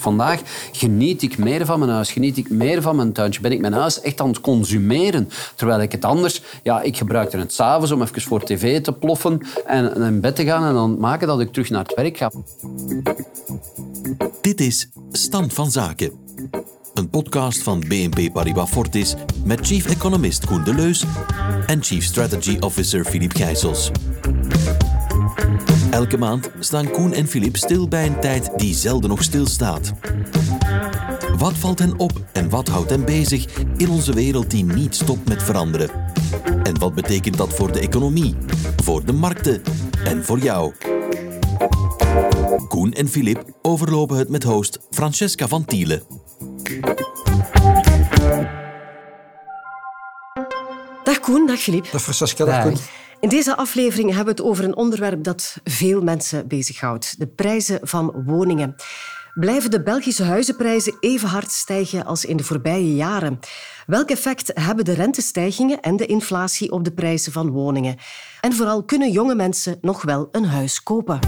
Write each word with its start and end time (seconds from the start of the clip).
Vandaag 0.00 0.40
geniet 0.72 1.22
ik 1.22 1.38
meer 1.38 1.66
van 1.66 1.78
mijn 1.78 1.90
huis, 1.90 2.12
geniet 2.12 2.36
ik 2.36 2.50
meer 2.50 2.82
van 2.82 2.96
mijn 2.96 3.12
tuintje. 3.12 3.40
Ben 3.40 3.52
ik 3.52 3.60
mijn 3.60 3.72
huis 3.72 4.00
echt 4.00 4.20
aan 4.20 4.28
het 4.28 4.40
consumeren. 4.40 5.28
Terwijl 5.54 5.80
ik 5.80 5.92
het 5.92 6.04
anders... 6.04 6.42
Ja, 6.62 6.82
ik 6.82 6.96
gebruikte 6.96 7.36
het 7.36 7.52
s'avonds 7.52 7.90
om 7.90 8.02
even 8.02 8.22
voor 8.22 8.44
tv 8.44 8.80
te 8.80 8.92
ploffen 8.92 9.40
en 9.66 9.96
in 9.96 10.20
bed 10.20 10.36
te 10.36 10.44
gaan 10.44 10.64
en 10.64 10.74
dan 10.74 10.98
maken 10.98 11.26
dat 11.26 11.40
ik 11.40 11.52
terug 11.52 11.70
naar 11.70 11.82
het 11.82 11.94
werk 11.94 12.16
ga. 12.16 12.30
Dit 14.40 14.60
is 14.60 14.88
Stand 15.12 15.52
van 15.52 15.70
Zaken. 15.70 16.12
Een 16.94 17.10
podcast 17.10 17.62
van 17.62 17.80
BNP 17.88 18.32
Paribas 18.32 18.70
Fortis 18.70 19.14
met 19.44 19.66
chief 19.66 19.86
economist 19.86 20.46
Koen 20.46 20.64
Deleus 20.64 21.04
en 21.66 21.82
chief 21.82 22.04
strategy 22.04 22.56
officer 22.60 23.04
Philippe 23.04 23.36
Gijsels. 23.36 23.90
Elke 25.90 26.18
maand 26.18 26.50
staan 26.58 26.90
Koen 26.90 27.12
en 27.12 27.28
Filip 27.28 27.56
stil 27.56 27.88
bij 27.88 28.06
een 28.06 28.20
tijd 28.20 28.50
die 28.56 28.74
zelden 28.74 29.10
nog 29.10 29.22
stilstaat. 29.22 29.92
Wat 31.36 31.54
valt 31.54 31.78
hen 31.78 31.98
op 31.98 32.12
en 32.32 32.48
wat 32.48 32.68
houdt 32.68 32.90
hen 32.90 33.04
bezig 33.04 33.46
in 33.76 33.90
onze 33.90 34.14
wereld 34.14 34.50
die 34.50 34.64
niet 34.64 34.94
stopt 34.94 35.28
met 35.28 35.42
veranderen? 35.42 35.90
En 36.62 36.78
wat 36.78 36.94
betekent 36.94 37.36
dat 37.36 37.54
voor 37.54 37.72
de 37.72 37.80
economie, 37.80 38.36
voor 38.82 39.04
de 39.04 39.12
markten 39.12 39.62
en 40.04 40.24
voor 40.24 40.38
jou? 40.38 40.72
Koen 42.68 42.92
en 42.92 43.08
Filip 43.08 43.44
overlopen 43.62 44.16
het 44.16 44.28
met 44.28 44.42
host 44.42 44.78
Francesca 44.90 45.48
van 45.48 45.64
Tielen. 45.64 46.02
Dag 51.04 51.20
Koen, 51.20 51.46
dag 51.46 51.58
Filip. 51.58 51.90
Dag 51.90 52.02
Francesca, 52.02 52.44
dag 52.44 52.62
Koen. 52.62 52.76
In 53.20 53.28
deze 53.28 53.56
aflevering 53.56 54.08
hebben 54.08 54.34
we 54.34 54.40
het 54.40 54.50
over 54.50 54.64
een 54.64 54.76
onderwerp 54.76 55.24
dat 55.24 55.56
veel 55.64 56.02
mensen 56.02 56.48
bezighoudt. 56.48 57.18
De 57.18 57.26
prijzen 57.26 57.78
van 57.82 58.22
woningen. 58.26 58.74
Blijven 59.34 59.70
de 59.70 59.82
Belgische 59.82 60.22
huizenprijzen 60.22 60.96
even 61.00 61.28
hard 61.28 61.50
stijgen 61.50 62.04
als 62.04 62.24
in 62.24 62.36
de 62.36 62.44
voorbije 62.44 62.94
jaren? 62.94 63.38
Welk 63.86 64.10
effect 64.10 64.50
hebben 64.54 64.84
de 64.84 64.92
rentestijgingen 64.92 65.80
en 65.80 65.96
de 65.96 66.06
inflatie 66.06 66.72
op 66.72 66.84
de 66.84 66.92
prijzen 66.92 67.32
van 67.32 67.50
woningen? 67.50 67.96
En 68.40 68.52
vooral, 68.52 68.84
kunnen 68.84 69.10
jonge 69.10 69.34
mensen 69.34 69.78
nog 69.80 70.02
wel 70.02 70.28
een 70.32 70.44
huis 70.44 70.82
kopen? 70.82 71.18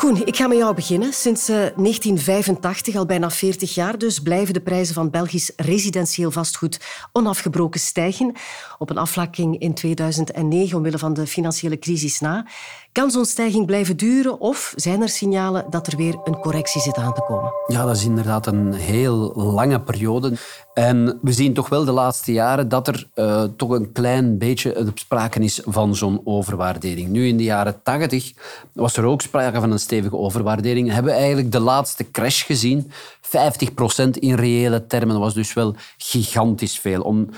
Koen, 0.00 0.26
ik 0.26 0.36
ga 0.36 0.46
met 0.46 0.58
jou 0.58 0.74
beginnen. 0.74 1.12
Sinds 1.12 1.46
1985, 1.46 2.96
al 2.96 3.06
bijna 3.06 3.30
40 3.30 3.74
jaar 3.74 3.98
dus, 3.98 4.18
blijven 4.18 4.54
de 4.54 4.60
prijzen 4.60 4.94
van 4.94 5.10
Belgisch 5.10 5.52
residentieel 5.56 6.30
vastgoed 6.30 6.80
onafgebroken 7.12 7.80
stijgen. 7.80 8.32
Op 8.78 8.90
een 8.90 8.98
afvlakking 8.98 9.58
in 9.58 9.74
2009 9.74 10.76
omwille 10.76 10.98
van 10.98 11.12
de 11.12 11.26
financiële 11.26 11.78
crisis 11.78 12.20
na. 12.20 12.46
Kan 12.92 13.10
zo'n 13.10 13.24
stijging 13.24 13.66
blijven 13.66 13.96
duren 13.96 14.40
of 14.40 14.72
zijn 14.76 15.02
er 15.02 15.08
signalen 15.08 15.64
dat 15.70 15.86
er 15.86 15.96
weer 15.96 16.18
een 16.24 16.38
correctie 16.38 16.80
zit 16.80 16.96
aan 16.96 17.14
te 17.14 17.20
komen? 17.20 17.52
Ja, 17.66 17.84
dat 17.84 17.96
is 17.96 18.04
inderdaad 18.04 18.46
een 18.46 18.72
heel 18.72 19.32
lange 19.34 19.80
periode. 19.80 20.32
En 20.74 21.18
we 21.22 21.32
zien 21.32 21.54
toch 21.54 21.68
wel 21.68 21.84
de 21.84 21.92
laatste 21.92 22.32
jaren 22.32 22.68
dat 22.68 22.88
er 22.88 23.08
uh, 23.14 23.42
toch 23.56 23.70
een 23.70 23.92
klein 23.92 24.38
beetje 24.38 24.92
sprake 24.94 25.40
is 25.40 25.60
van 25.64 25.96
zo'n 25.96 26.20
overwaardering. 26.24 27.08
Nu, 27.08 27.26
in 27.26 27.36
de 27.36 27.42
jaren 27.42 27.82
80 27.82 28.32
was 28.72 28.96
er 28.96 29.04
ook 29.04 29.22
sprake 29.22 29.60
van 29.60 29.70
een 29.70 29.78
stevige 29.78 30.16
overwaardering. 30.16 30.92
Hebben 30.92 31.12
we 31.12 31.18
eigenlijk 31.18 31.52
de 31.52 31.60
laatste 31.60 32.10
crash 32.10 32.44
gezien. 32.44 32.90
50% 33.22 34.10
in 34.10 34.34
reële 34.34 34.86
termen. 34.86 35.18
Was 35.18 35.34
dus 35.34 35.52
wel 35.52 35.74
gigantisch 35.96 36.78
veel. 36.78 37.02
Om 37.02 37.28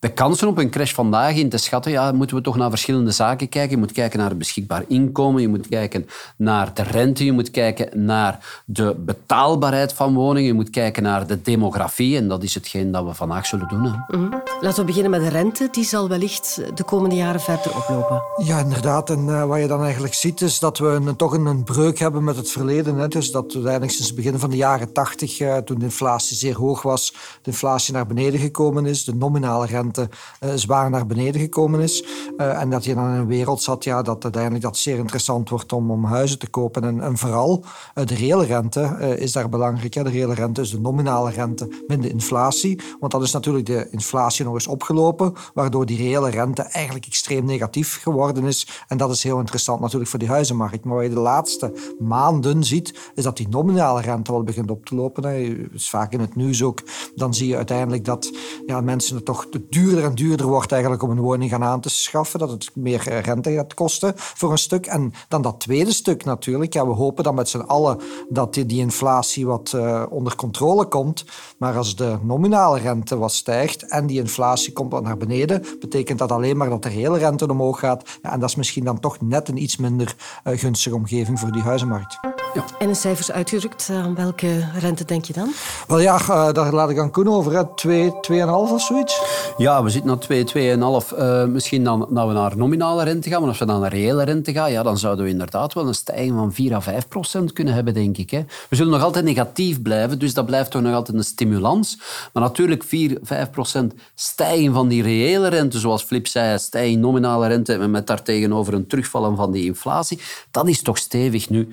de 0.00 0.12
kansen 0.12 0.48
op 0.48 0.58
een 0.58 0.70
crash 0.70 0.92
vandaag 0.92 1.34
in 1.34 1.48
te 1.48 1.56
schatten, 1.56 1.92
ja, 1.92 2.12
moeten 2.12 2.36
we 2.36 2.42
toch 2.42 2.56
naar 2.56 2.70
verschillende 2.70 3.10
zaken 3.10 3.48
kijken. 3.48 3.70
Je 3.70 3.76
moet 3.76 3.92
kijken 3.92 4.18
naar 4.18 4.28
het 4.28 4.38
beschikbaar 4.38 4.84
inkomen, 4.88 5.42
je 5.42 5.48
moet 5.48 5.68
kijken 5.68 6.06
naar 6.36 6.74
de 6.74 6.82
rente, 6.82 7.24
je 7.24 7.32
moet 7.32 7.50
kijken 7.50 8.04
naar 8.04 8.62
de 8.64 8.94
betaalbaarheid 8.98 9.92
van 9.92 10.14
woningen, 10.14 10.46
je 10.46 10.54
moet 10.54 10.70
kijken 10.70 11.02
naar 11.02 11.26
de 11.26 11.42
demografie. 11.42 12.16
En 12.16 12.28
dat 12.28 12.42
is 12.42 12.54
hetgeen 12.54 12.90
dat 12.90 13.04
we 13.04 13.14
vandaag 13.14 13.46
zullen 13.46 13.68
doen. 13.68 13.84
Hè. 13.84 14.18
Mhm. 14.18 14.34
Laten 14.60 14.80
we 14.80 14.84
beginnen 14.84 15.10
met 15.10 15.20
de 15.20 15.28
rente. 15.28 15.68
Die 15.70 15.84
zal 15.84 16.08
wellicht 16.08 16.62
de 16.74 16.84
komende 16.84 17.16
jaren 17.16 17.40
verder 17.40 17.76
oplopen. 17.76 18.22
Ja, 18.44 18.58
inderdaad. 18.58 19.10
En 19.10 19.26
uh, 19.26 19.44
wat 19.44 19.60
je 19.60 19.66
dan 19.66 19.82
eigenlijk 19.82 20.14
ziet, 20.14 20.40
is 20.40 20.58
dat 20.58 20.78
we 20.78 20.86
een, 20.86 21.16
toch 21.16 21.32
een, 21.32 21.46
een, 21.46 21.64
breuk 21.64 21.98
hebben 21.98 22.24
met 22.24 22.36
het 22.36 22.50
verleden. 22.50 22.96
Hè. 22.96 23.08
Dus 23.08 23.30
dat 23.30 23.44
uiteindelijk 23.44 23.92
sinds 23.92 24.06
het 24.06 24.16
begin 24.16 24.38
van 24.38 24.50
de 24.50 24.56
jaren 24.56 24.92
tachtig, 24.92 25.40
uh, 25.40 25.56
toen 25.56 25.78
de 25.78 25.84
inflatie 25.84 26.36
zeer 26.36 26.56
hoog 26.56 26.82
was, 26.82 27.12
de 27.42 27.50
inflatie 27.50 27.92
naar 27.92 28.06
beneden 28.06 28.40
gekomen 28.40 28.86
is, 28.86 29.04
de 29.04 29.14
nominale 29.14 29.66
rente 29.66 29.89
uh, 29.98 30.50
zwaar 30.54 30.90
naar 30.90 31.06
beneden 31.06 31.40
gekomen 31.40 31.80
is. 31.80 32.04
Uh, 32.36 32.60
en 32.60 32.70
dat 32.70 32.84
je 32.84 32.94
dan 32.94 33.08
in 33.08 33.14
een 33.14 33.26
wereld 33.26 33.62
zat 33.62 33.84
ja, 33.84 34.02
dat 34.02 34.22
uiteindelijk 34.22 34.62
dat 34.62 34.76
zeer 34.76 34.98
interessant 34.98 35.48
wordt 35.48 35.72
om, 35.72 35.90
om 35.90 36.04
huizen 36.04 36.38
te 36.38 36.48
kopen. 36.48 36.84
En, 36.84 37.00
en 37.00 37.18
vooral 37.18 37.64
uh, 37.94 38.06
de 38.06 38.14
reële 38.14 38.44
rente 38.44 39.16
is 39.18 39.32
daar 39.32 39.48
belangrijk. 39.48 39.92
De 39.92 40.02
reële 40.02 40.34
rente 40.34 40.60
is 40.60 40.70
de 40.70 40.80
nominale 40.80 41.30
rente 41.30 41.68
min 41.86 42.00
de 42.00 42.10
inflatie. 42.10 42.80
Want 43.00 43.12
dat 43.12 43.22
is 43.22 43.32
natuurlijk 43.32 43.66
de 43.66 43.88
inflatie 43.90 44.44
nog 44.44 44.54
eens 44.54 44.66
opgelopen, 44.66 45.32
waardoor 45.54 45.86
die 45.86 45.96
reële 45.96 46.30
rente 46.30 46.62
eigenlijk 46.62 47.06
extreem 47.06 47.44
negatief 47.44 48.02
geworden 48.02 48.44
is. 48.44 48.84
En 48.88 48.96
dat 48.96 49.10
is 49.10 49.22
heel 49.22 49.38
interessant 49.38 49.80
natuurlijk 49.80 50.10
voor 50.10 50.18
die 50.18 50.28
huizenmarkt. 50.28 50.84
Maar 50.84 50.94
wat 50.94 51.04
je 51.04 51.10
de 51.10 51.20
laatste 51.20 51.72
maanden 51.98 52.64
ziet, 52.64 53.10
is 53.14 53.24
dat 53.24 53.36
die 53.36 53.48
nominale 53.48 54.00
rente 54.00 54.32
wel 54.32 54.42
begint 54.42 54.70
op 54.70 54.84
te 54.84 54.94
lopen. 54.94 55.68
Is 55.72 55.90
vaak 55.90 56.12
in 56.12 56.20
het 56.20 56.36
nieuws 56.36 56.62
ook. 56.62 56.82
Dan 57.14 57.34
zie 57.34 57.48
je 57.48 57.56
uiteindelijk 57.56 58.04
dat 58.04 58.30
ja, 58.66 58.80
mensen 58.80 59.16
het 59.16 59.24
toch 59.24 59.46
te 59.50 59.66
duur 59.68 59.79
duurder 59.80 60.04
en 60.04 60.14
duurder 60.14 60.46
wordt 60.46 60.72
eigenlijk 60.72 61.02
om 61.02 61.10
een 61.10 61.20
woning 61.20 61.50
gaan 61.50 61.64
aan 61.64 61.80
te 61.80 61.88
schaffen. 61.88 62.38
Dat 62.38 62.50
het 62.50 62.70
meer 62.74 63.08
eh, 63.08 63.20
rente 63.20 63.52
gaat 63.52 63.74
kosten 63.74 64.12
voor 64.16 64.50
een 64.50 64.58
stuk. 64.58 64.86
En 64.86 65.12
dan 65.28 65.42
dat 65.42 65.60
tweede 65.60 65.92
stuk 65.92 66.24
natuurlijk. 66.24 66.72
Ja, 66.72 66.86
we 66.86 66.92
hopen 66.92 67.24
dan 67.24 67.34
met 67.34 67.48
z'n 67.48 67.58
allen 67.58 67.98
dat 68.28 68.54
die, 68.54 68.66
die 68.66 68.80
inflatie 68.80 69.46
wat 69.46 69.72
uh, 69.76 70.02
onder 70.10 70.36
controle 70.36 70.86
komt. 70.86 71.24
Maar 71.58 71.76
als 71.76 71.96
de 71.96 72.18
nominale 72.22 72.78
rente 72.78 73.18
wat 73.18 73.32
stijgt 73.32 73.88
en 73.88 74.06
die 74.06 74.18
inflatie 74.18 74.72
komt 74.72 74.92
wat 74.92 75.02
naar 75.02 75.16
beneden, 75.16 75.64
betekent 75.80 76.18
dat 76.18 76.32
alleen 76.32 76.56
maar 76.56 76.68
dat 76.68 76.82
de 76.82 76.88
hele 76.88 77.18
rente 77.18 77.48
omhoog 77.48 77.78
gaat. 77.78 78.18
Ja, 78.22 78.32
en 78.32 78.40
dat 78.40 78.48
is 78.48 78.54
misschien 78.54 78.84
dan 78.84 79.00
toch 79.00 79.20
net 79.20 79.48
een 79.48 79.62
iets 79.62 79.76
minder 79.76 80.14
uh, 80.44 80.58
gunstige 80.58 80.96
omgeving 80.96 81.40
voor 81.40 81.52
die 81.52 81.62
huizenmarkt. 81.62 82.39
Ja. 82.54 82.64
En 82.78 82.88
in 82.88 82.96
cijfers 82.96 83.32
uitgedrukt, 83.32 83.88
aan 83.92 84.14
welke 84.14 84.68
rente 84.78 85.04
denk 85.04 85.24
je 85.24 85.32
dan? 85.32 85.52
Wel 85.86 86.00
ja, 86.00 86.52
daar 86.52 86.72
laat 86.72 86.90
ik 86.90 86.98
aan 86.98 87.10
Koen 87.10 87.28
over. 87.28 87.74
2, 87.74 88.10
2,5 88.10 88.46
of 88.48 88.80
zoiets. 88.80 89.22
Ja, 89.56 89.70
ja, 89.70 89.82
we 89.82 89.90
zitten 89.90 90.10
naar 90.10 90.18
2, 90.18 90.44
2,5. 90.44 91.18
Uh, 91.18 91.44
misschien 91.44 91.84
dan, 91.84 92.06
dat 92.10 92.26
we 92.26 92.32
naar 92.32 92.56
nominale 92.56 93.04
rente 93.04 93.28
gaan. 93.28 93.40
Maar 93.40 93.48
als 93.48 93.58
we 93.58 93.64
dan 93.64 93.80
naar 93.80 93.90
reële 93.90 94.24
rente 94.24 94.52
gaan, 94.52 94.72
ja, 94.72 94.82
dan 94.82 94.98
zouden 94.98 95.24
we 95.24 95.30
inderdaad 95.30 95.74
wel 95.74 95.86
een 95.86 95.94
stijging 95.94 96.34
van 96.34 96.52
4 96.52 96.74
à 96.74 96.80
5 96.80 97.08
procent 97.08 97.52
kunnen 97.52 97.74
hebben, 97.74 97.94
denk 97.94 98.16
ik. 98.16 98.30
Hè. 98.30 98.44
We 98.68 98.76
zullen 98.76 98.92
nog 98.92 99.02
altijd 99.02 99.24
negatief 99.24 99.82
blijven, 99.82 100.18
dus 100.18 100.34
dat 100.34 100.46
blijft 100.46 100.70
toch 100.70 100.82
nog 100.82 100.94
altijd 100.94 101.16
een 101.16 101.24
stimulans. 101.24 101.98
Maar 102.32 102.42
natuurlijk 102.42 102.84
4, 102.84 103.18
5 103.22 103.50
procent 103.50 103.94
stijging 104.14 104.74
van 104.74 104.88
die 104.88 105.02
reële 105.02 105.48
rente, 105.48 105.78
zoals 105.78 106.02
Flip 106.02 106.26
zei, 106.26 106.58
stijging 106.58 107.00
nominale 107.00 107.46
rente 107.46 107.76
met 107.76 108.06
daartegenover 108.06 108.74
een 108.74 108.86
terugvallen 108.86 109.36
van 109.36 109.52
die 109.52 109.64
inflatie, 109.64 110.20
dat 110.50 110.68
is 110.68 110.82
toch 110.82 110.98
stevig 110.98 111.48
nu. 111.48 111.68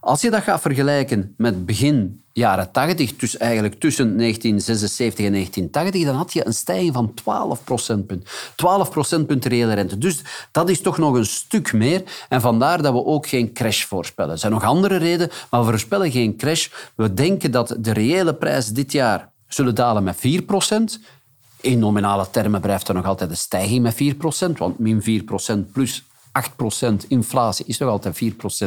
Als 0.00 0.20
je 0.20 0.30
dat 0.30 0.42
gaat 0.42 0.60
vergelijken 0.60 1.34
met 1.36 1.66
begin 1.66 2.22
jaren 2.32 2.70
80, 2.72 3.16
dus 3.16 3.36
eigenlijk 3.36 3.80
tussen 3.80 4.16
1976 4.18 5.24
en 5.24 5.32
1980, 5.32 6.04
dan 6.04 6.14
had 6.14 6.32
je 6.32 6.46
een 6.46 6.54
stijging 6.54 6.94
van 6.94 7.14
12 7.14 7.64
procentpunt. 7.64 8.28
12 8.54 8.90
procentpunt 8.90 9.44
reële 9.44 9.74
rente. 9.74 9.98
Dus 9.98 10.22
dat 10.52 10.68
is 10.68 10.80
toch 10.80 10.98
nog 10.98 11.14
een 11.14 11.26
stuk 11.26 11.72
meer. 11.72 12.02
En 12.28 12.40
vandaar 12.40 12.82
dat 12.82 12.92
we 12.92 13.04
ook 13.04 13.26
geen 13.26 13.52
crash 13.52 13.84
voorspellen. 13.84 14.32
Er 14.32 14.38
zijn 14.38 14.52
nog 14.52 14.64
andere 14.64 14.96
redenen, 14.96 15.30
maar 15.50 15.64
we 15.64 15.70
voorspellen 15.70 16.10
geen 16.10 16.36
crash. 16.36 16.68
We 16.94 17.14
denken 17.14 17.50
dat 17.50 17.76
de 17.78 17.92
reële 17.92 18.34
prijzen 18.34 18.74
dit 18.74 18.92
jaar 18.92 19.30
zullen 19.48 19.74
dalen 19.74 20.04
met 20.04 20.16
4 20.16 20.42
procent. 20.42 21.00
In 21.60 21.78
nominale 21.78 22.30
termen 22.30 22.60
blijft 22.60 22.88
er 22.88 22.94
nog 22.94 23.04
altijd 23.04 23.30
een 23.30 23.36
stijging 23.36 23.82
met 23.82 23.94
4 23.94 24.14
procent, 24.14 24.58
want 24.58 24.78
min 24.78 25.02
4 25.02 25.22
procent 25.22 25.72
plus 25.72 26.04
8% 26.82 27.08
inflatie 27.08 27.64
is 27.66 27.78
nog 27.78 27.88
altijd 27.88 28.20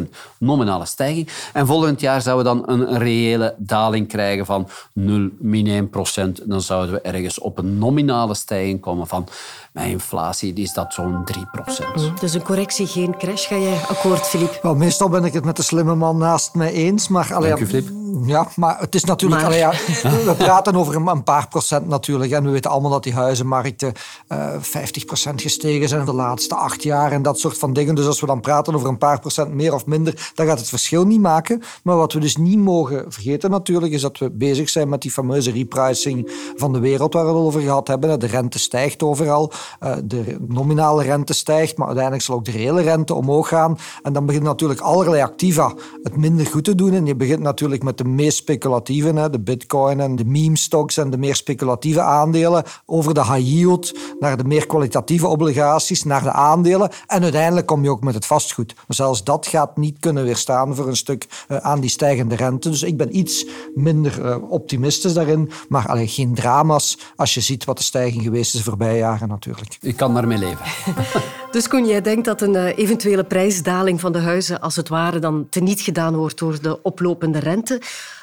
4% 0.05 0.09
nominale 0.37 0.85
stijging. 0.85 1.29
En 1.53 1.67
volgend 1.67 1.99
jaar 1.99 2.21
zouden 2.21 2.55
we 2.55 2.63
dan 2.63 2.79
een 2.79 2.97
reële 2.97 3.55
daling 3.57 4.07
krijgen 4.07 4.45
van 4.45 4.67
0, 4.93 5.29
min 5.39 5.89
1%. 5.89 6.43
Dan 6.43 6.61
zouden 6.61 6.95
we 6.95 7.01
ergens 7.01 7.39
op 7.39 7.57
een 7.57 7.77
nominale 7.77 8.33
stijging 8.33 8.81
komen 8.81 9.07
van 9.07 9.27
met 9.71 9.85
inflatie 9.85 10.53
is 10.53 10.73
dat 10.73 10.93
zo'n 10.93 11.23
3%. 12.13 12.19
Dus 12.19 12.33
een 12.33 12.43
correctie, 12.43 12.87
geen 12.87 13.17
crash. 13.17 13.47
Ga 13.47 13.57
jij 13.57 13.79
akkoord, 13.87 14.27
Filip? 14.27 14.59
Wel, 14.61 14.75
meestal 14.75 15.09
ben 15.09 15.23
ik 15.23 15.33
het 15.33 15.45
met 15.45 15.55
de 15.55 15.63
slimme 15.63 15.95
man 15.95 16.17
naast 16.17 16.53
mij 16.53 16.71
eens. 16.71 17.07
Maar, 17.07 17.33
allee, 17.33 17.49
Dank 17.49 17.61
u, 17.61 17.67
Filip. 17.67 17.89
Ja, 18.25 18.47
maar 18.55 18.79
het 18.79 18.95
is 18.95 19.03
natuurlijk... 19.03 19.53
Ja, 19.53 19.71
we 20.01 20.35
praten 20.37 20.75
over 20.75 20.95
een, 20.95 21.23
paar 21.23 21.47
procent 21.47 21.87
natuurlijk. 21.87 22.31
En 22.31 22.43
we 22.43 22.49
weten 22.49 22.71
allemaal 22.71 22.91
dat 22.91 23.03
die 23.03 23.13
huizenmarkten 23.13 23.93
eh 24.27 24.49
50 24.59 25.05
procent 25.05 25.41
gestegen 25.41 25.89
zijn 25.89 26.05
de 26.05 26.13
laatste 26.13 26.55
acht 26.55 26.83
jaar 26.83 27.11
en 27.11 27.21
dat 27.21 27.39
soort 27.39 27.50
van 27.57 27.73
dingen. 27.73 27.95
Dus 27.95 28.05
als 28.05 28.19
we 28.19 28.25
dan 28.25 28.41
praten 28.41 28.75
over 28.75 28.87
een 28.87 28.97
paar 28.97 29.19
procent 29.19 29.53
meer 29.53 29.73
of 29.73 29.85
minder, 29.85 30.31
dan 30.33 30.45
gaat 30.45 30.59
het 30.59 30.69
verschil 30.69 31.05
niet 31.05 31.21
maken. 31.21 31.61
Maar 31.83 31.97
wat 31.97 32.13
we 32.13 32.19
dus 32.19 32.37
niet 32.37 32.59
mogen 32.59 33.05
vergeten 33.07 33.49
natuurlijk, 33.49 33.93
is 33.93 34.01
dat 34.01 34.17
we 34.17 34.31
bezig 34.31 34.69
zijn 34.69 34.89
met 34.89 35.01
die 35.01 35.11
fameuze 35.11 35.51
repricing 35.51 36.31
van 36.55 36.73
de 36.73 36.79
wereld 36.79 37.13
waar 37.13 37.23
we 37.23 37.29
het 37.29 37.39
over 37.39 37.61
gehad 37.61 37.87
hebben. 37.87 38.19
De 38.19 38.27
rente 38.27 38.59
stijgt 38.59 39.03
overal. 39.03 39.51
Eh, 39.79 39.95
de 40.03 40.37
nominale 40.47 41.03
rente 41.03 41.33
stijgt, 41.33 41.77
maar 41.77 41.87
uiteindelijk 41.87 42.25
zal 42.25 42.35
ook 42.35 42.45
de 42.45 42.51
reële 42.51 42.81
rente 42.81 43.13
omhoog 43.13 43.47
gaan. 43.47 43.77
En 44.03 44.13
dan 44.13 44.25
beginnen 44.25 44.49
natuurlijk 44.49 44.79
allerlei 44.79 45.21
activa 45.21 45.73
het 46.03 46.17
minder 46.17 46.45
goed 46.45 46.63
te 46.63 46.75
doen. 46.75 46.93
En 46.93 47.05
je 47.05 47.15
begint 47.15 47.39
natuurlijk 47.39 47.83
met 47.83 47.97
de 47.97 48.03
meest 48.03 48.37
speculatieve, 48.37 49.29
de 49.31 49.39
bitcoin 49.39 49.99
en 49.99 50.15
de 50.15 50.25
meme 50.25 50.57
stocks 50.57 50.97
en 50.97 51.09
de 51.09 51.17
meer 51.17 51.35
speculatieve 51.35 52.01
aandelen, 52.01 52.63
over 52.85 53.13
de 53.13 53.25
high 53.25 53.47
yield 53.47 53.97
naar 54.19 54.37
de 54.37 54.43
meer 54.43 54.67
kwalitatieve 54.67 55.27
obligaties, 55.27 56.03
naar 56.03 56.23
de 56.23 56.31
aandelen. 56.31 56.89
En 56.89 57.21
uiteindelijk 57.21 57.40
kom 57.65 57.83
je 57.83 57.89
ook 57.89 58.03
met 58.03 58.13
het 58.13 58.25
vastgoed. 58.25 58.73
Maar 58.75 58.95
zelfs 58.95 59.23
dat 59.23 59.47
gaat 59.47 59.77
niet 59.77 59.97
kunnen 59.99 60.23
weerstaan 60.23 60.75
voor 60.75 60.87
een 60.87 60.95
stuk 60.95 61.27
eh, 61.47 61.57
aan 61.57 61.79
die 61.79 61.89
stijgende 61.89 62.35
rente. 62.35 62.69
Dus 62.69 62.83
ik 62.83 62.97
ben 62.97 63.17
iets 63.17 63.45
minder 63.75 64.25
eh, 64.25 64.51
optimistisch 64.51 65.13
daarin. 65.13 65.51
Maar 65.69 65.87
allee, 65.87 66.07
geen 66.07 66.33
drama's 66.33 66.97
als 67.15 67.33
je 67.33 67.41
ziet 67.41 67.65
wat 67.65 67.77
de 67.77 67.83
stijging 67.83 68.23
geweest 68.23 68.53
is 68.53 68.63
de 68.63 68.69
voorbije 68.69 68.97
jaren 68.97 69.27
natuurlijk. 69.27 69.77
Ik 69.81 69.95
kan 69.95 70.13
daarmee 70.13 70.37
leven. 70.37 70.65
Dus 71.51 71.67
Koen, 71.67 71.85
jij 71.85 72.01
denkt 72.01 72.25
dat 72.25 72.41
een 72.41 72.55
eh, 72.55 72.77
eventuele 72.77 73.23
prijsdaling 73.23 73.99
van 73.99 74.11
de 74.11 74.19
huizen 74.19 74.61
als 74.61 74.75
het 74.75 74.89
ware 74.89 75.19
dan 75.19 75.47
teniet 75.49 75.81
gedaan 75.81 76.15
wordt 76.15 76.37
door 76.37 76.61
de 76.61 76.81
oplopende 76.81 77.39
rente. 77.39 77.81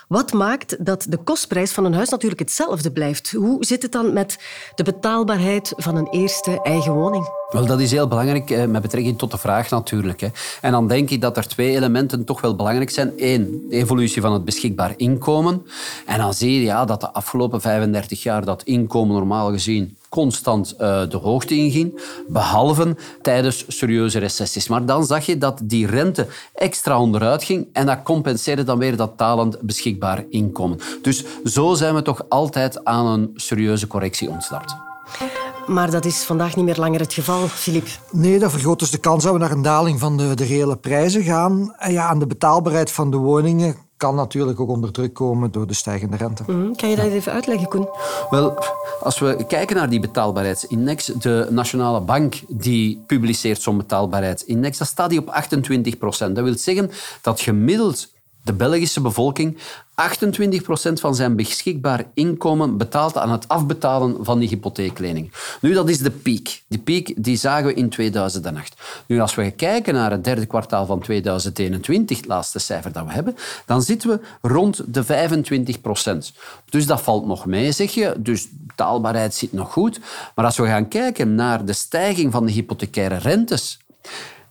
Wat 0.08 0.32
maakt 0.32 0.84
dat 0.84 1.06
de 1.08 1.16
kostprijs 1.16 1.72
van 1.72 1.84
een 1.84 1.94
huis 1.94 2.08
natuurlijk 2.08 2.40
hetzelfde 2.40 2.92
blijft? 2.92 3.32
Hoe 3.32 3.64
zit 3.64 3.82
het 3.82 3.92
dan 3.92 4.12
met 4.12 4.38
de 4.74 4.82
betaalbaarheid 4.82 5.72
van 5.76 5.96
een 5.96 6.08
eerste 6.10 6.62
eigen 6.62 6.92
woning? 6.92 7.37
Wel, 7.48 7.66
dat 7.66 7.80
is 7.80 7.90
heel 7.90 8.08
belangrijk 8.08 8.50
eh, 8.50 8.64
met 8.64 8.82
betrekking 8.82 9.18
tot 9.18 9.30
de 9.30 9.38
vraag 9.38 9.70
natuurlijk. 9.70 10.20
Hè. 10.20 10.28
En 10.60 10.72
dan 10.72 10.88
denk 10.88 11.10
ik 11.10 11.20
dat 11.20 11.36
er 11.36 11.48
twee 11.48 11.76
elementen 11.76 12.24
toch 12.24 12.40
wel 12.40 12.56
belangrijk 12.56 12.90
zijn. 12.90 13.12
Eén, 13.16 13.66
de 13.70 13.76
evolutie 13.76 14.20
van 14.22 14.32
het 14.32 14.44
beschikbaar 14.44 14.94
inkomen. 14.96 15.66
En 16.06 16.18
dan 16.18 16.34
zie 16.34 16.54
je 16.54 16.62
ja, 16.62 16.84
dat 16.84 17.00
de 17.00 17.12
afgelopen 17.12 17.60
35 17.60 18.22
jaar 18.22 18.44
dat 18.44 18.62
inkomen 18.62 19.16
normaal 19.16 19.50
gezien 19.50 19.96
constant 20.08 20.76
eh, 20.76 21.08
de 21.08 21.16
hoogte 21.16 21.54
inging, 21.54 22.00
behalve 22.26 22.96
tijdens 23.22 23.64
serieuze 23.68 24.18
recessies. 24.18 24.68
Maar 24.68 24.86
dan 24.86 25.06
zag 25.06 25.26
je 25.26 25.38
dat 25.38 25.60
die 25.62 25.86
rente 25.86 26.26
extra 26.54 27.00
onderuit 27.00 27.44
ging 27.44 27.66
en 27.72 27.86
dat 27.86 28.02
compenseerde 28.02 28.64
dan 28.64 28.78
weer 28.78 28.96
dat 28.96 29.12
talend 29.16 29.60
beschikbaar 29.60 30.24
inkomen. 30.30 30.78
Dus 31.02 31.24
zo 31.44 31.74
zijn 31.74 31.94
we 31.94 32.02
toch 32.02 32.24
altijd 32.28 32.84
aan 32.84 33.06
een 33.06 33.30
serieuze 33.34 33.86
correctie 33.86 34.28
ontsnapt. 34.28 34.87
Maar 35.68 35.90
dat 35.90 36.04
is 36.04 36.22
vandaag 36.22 36.56
niet 36.56 36.64
meer 36.64 36.76
langer 36.78 37.00
het 37.00 37.12
geval, 37.12 37.48
Filip. 37.48 37.86
Nee, 38.10 38.38
dat 38.38 38.50
vergroot 38.50 38.78
dus 38.78 38.90
de 38.90 38.98
kans 38.98 39.24
dat 39.24 39.32
we 39.32 39.38
naar 39.38 39.50
een 39.50 39.62
daling 39.62 39.98
van 39.98 40.16
de, 40.16 40.34
de 40.34 40.44
reële 40.44 40.76
prijzen 40.76 41.22
gaan. 41.22 41.74
En 41.78 41.92
ja, 41.92 42.06
aan 42.08 42.18
de 42.18 42.26
betaalbaarheid 42.26 42.90
van 42.90 43.10
de 43.10 43.16
woningen 43.16 43.76
kan 43.96 44.14
natuurlijk 44.14 44.60
ook 44.60 44.68
onder 44.68 44.92
druk 44.92 45.14
komen 45.14 45.50
door 45.50 45.66
de 45.66 45.74
stijgende 45.74 46.16
rente. 46.16 46.42
Hm, 46.46 46.72
Kan 46.72 46.88
je 46.88 46.96
dat 46.96 47.04
even 47.04 47.32
uitleggen, 47.32 47.68
Koen? 47.68 47.88
Wel, 48.30 48.58
als 49.00 49.18
we 49.18 49.44
kijken 49.48 49.76
naar 49.76 49.88
die 49.90 50.00
betaalbaarheidsindex, 50.00 51.06
de 51.06 51.46
Nationale 51.50 52.00
Bank 52.00 52.34
die 52.48 53.02
publiceert 53.06 53.62
zo'n 53.62 53.76
betaalbaarheidsindex, 53.76 54.78
dan 54.78 54.86
staat 54.86 55.10
die 55.10 55.18
op 55.18 55.28
28 55.28 55.98
procent. 55.98 56.34
Dat 56.36 56.44
wil 56.44 56.58
zeggen 56.58 56.90
dat 57.22 57.40
gemiddeld 57.40 58.08
de 58.48 58.54
Belgische 58.54 59.00
bevolking 59.00 59.58
28 59.94 60.62
procent 60.62 61.00
van 61.00 61.14
zijn 61.14 61.36
beschikbaar 61.36 62.04
inkomen 62.14 62.76
betaalt 62.76 63.16
aan 63.16 63.30
het 63.30 63.48
afbetalen 63.48 64.24
van 64.24 64.38
die 64.38 64.48
hypotheeklening. 64.48 65.32
Nu, 65.60 65.72
dat 65.72 65.88
is 65.88 65.98
de 65.98 66.10
piek. 66.10 66.62
Die 66.68 66.78
piek 66.78 67.14
die 67.16 67.36
zagen 67.36 67.66
we 67.66 67.74
in 67.74 67.88
2008. 67.88 68.80
Nu, 69.06 69.20
als 69.20 69.34
we 69.34 69.50
kijken 69.50 69.94
naar 69.94 70.10
het 70.10 70.24
derde 70.24 70.46
kwartaal 70.46 70.86
van 70.86 71.00
2021, 71.00 72.16
het 72.16 72.26
laatste 72.26 72.58
cijfer 72.58 72.92
dat 72.92 73.04
we 73.04 73.12
hebben, 73.12 73.36
dan 73.66 73.82
zitten 73.82 74.08
we 74.08 74.48
rond 74.48 74.94
de 74.94 75.04
25 75.04 75.80
procent. 75.80 76.32
Dus 76.68 76.86
dat 76.86 77.00
valt 77.00 77.26
nog 77.26 77.46
mee, 77.46 77.72
zeg 77.72 77.90
je. 77.90 78.14
Dus 78.18 78.48
betaalbaarheid 78.66 79.34
zit 79.34 79.52
nog 79.52 79.72
goed. 79.72 80.00
Maar 80.34 80.44
als 80.44 80.56
we 80.56 80.66
gaan 80.66 80.88
kijken 80.88 81.34
naar 81.34 81.64
de 81.64 81.72
stijging 81.72 82.32
van 82.32 82.46
de 82.46 82.52
hypothecaire 82.52 83.16
rentes, 83.16 83.78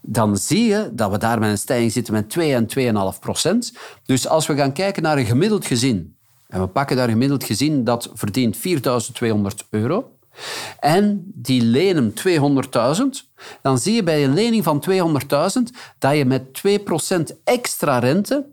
dan 0.10 0.38
zie 0.38 0.64
je 0.64 0.90
dat 0.94 1.12
we 1.12 1.18
daar 1.18 1.40
met 1.40 1.50
een 1.50 1.58
stijging 1.58 1.92
zitten 1.92 2.14
met 2.14 2.30
2 2.30 2.54
en 2.54 3.14
2,5 3.14 3.20
procent. 3.20 3.74
Dus 4.06 4.28
als 4.28 4.48
we 4.48 4.56
gaan 4.56 4.74
kijken 4.74 5.04
naar 5.04 5.18
een 5.18 5.26
gemiddeld 5.26 5.66
gezin, 5.66 6.16
en 6.48 6.62
we 6.62 6.68
pakken 6.68 6.96
daar 6.96 7.06
een 7.06 7.12
gemiddeld 7.12 7.44
gezin 7.44 7.84
dat 7.84 8.12
verdient 8.14 8.58
4.200 8.58 8.62
euro, 9.70 10.12
en 10.80 11.32
die 11.34 11.62
lenen 11.62 12.14
200.000, 12.14 12.24
dan 13.62 13.80
zie 13.80 13.94
je 13.94 14.04
bij 14.04 14.24
een 14.24 14.34
lening 14.34 14.64
van 14.64 14.84
200.000 14.90 14.98
dat 16.00 16.16
je 16.16 16.26
met 16.26 16.62
2% 16.68 17.42
extra 17.44 18.00
rente 18.00 18.46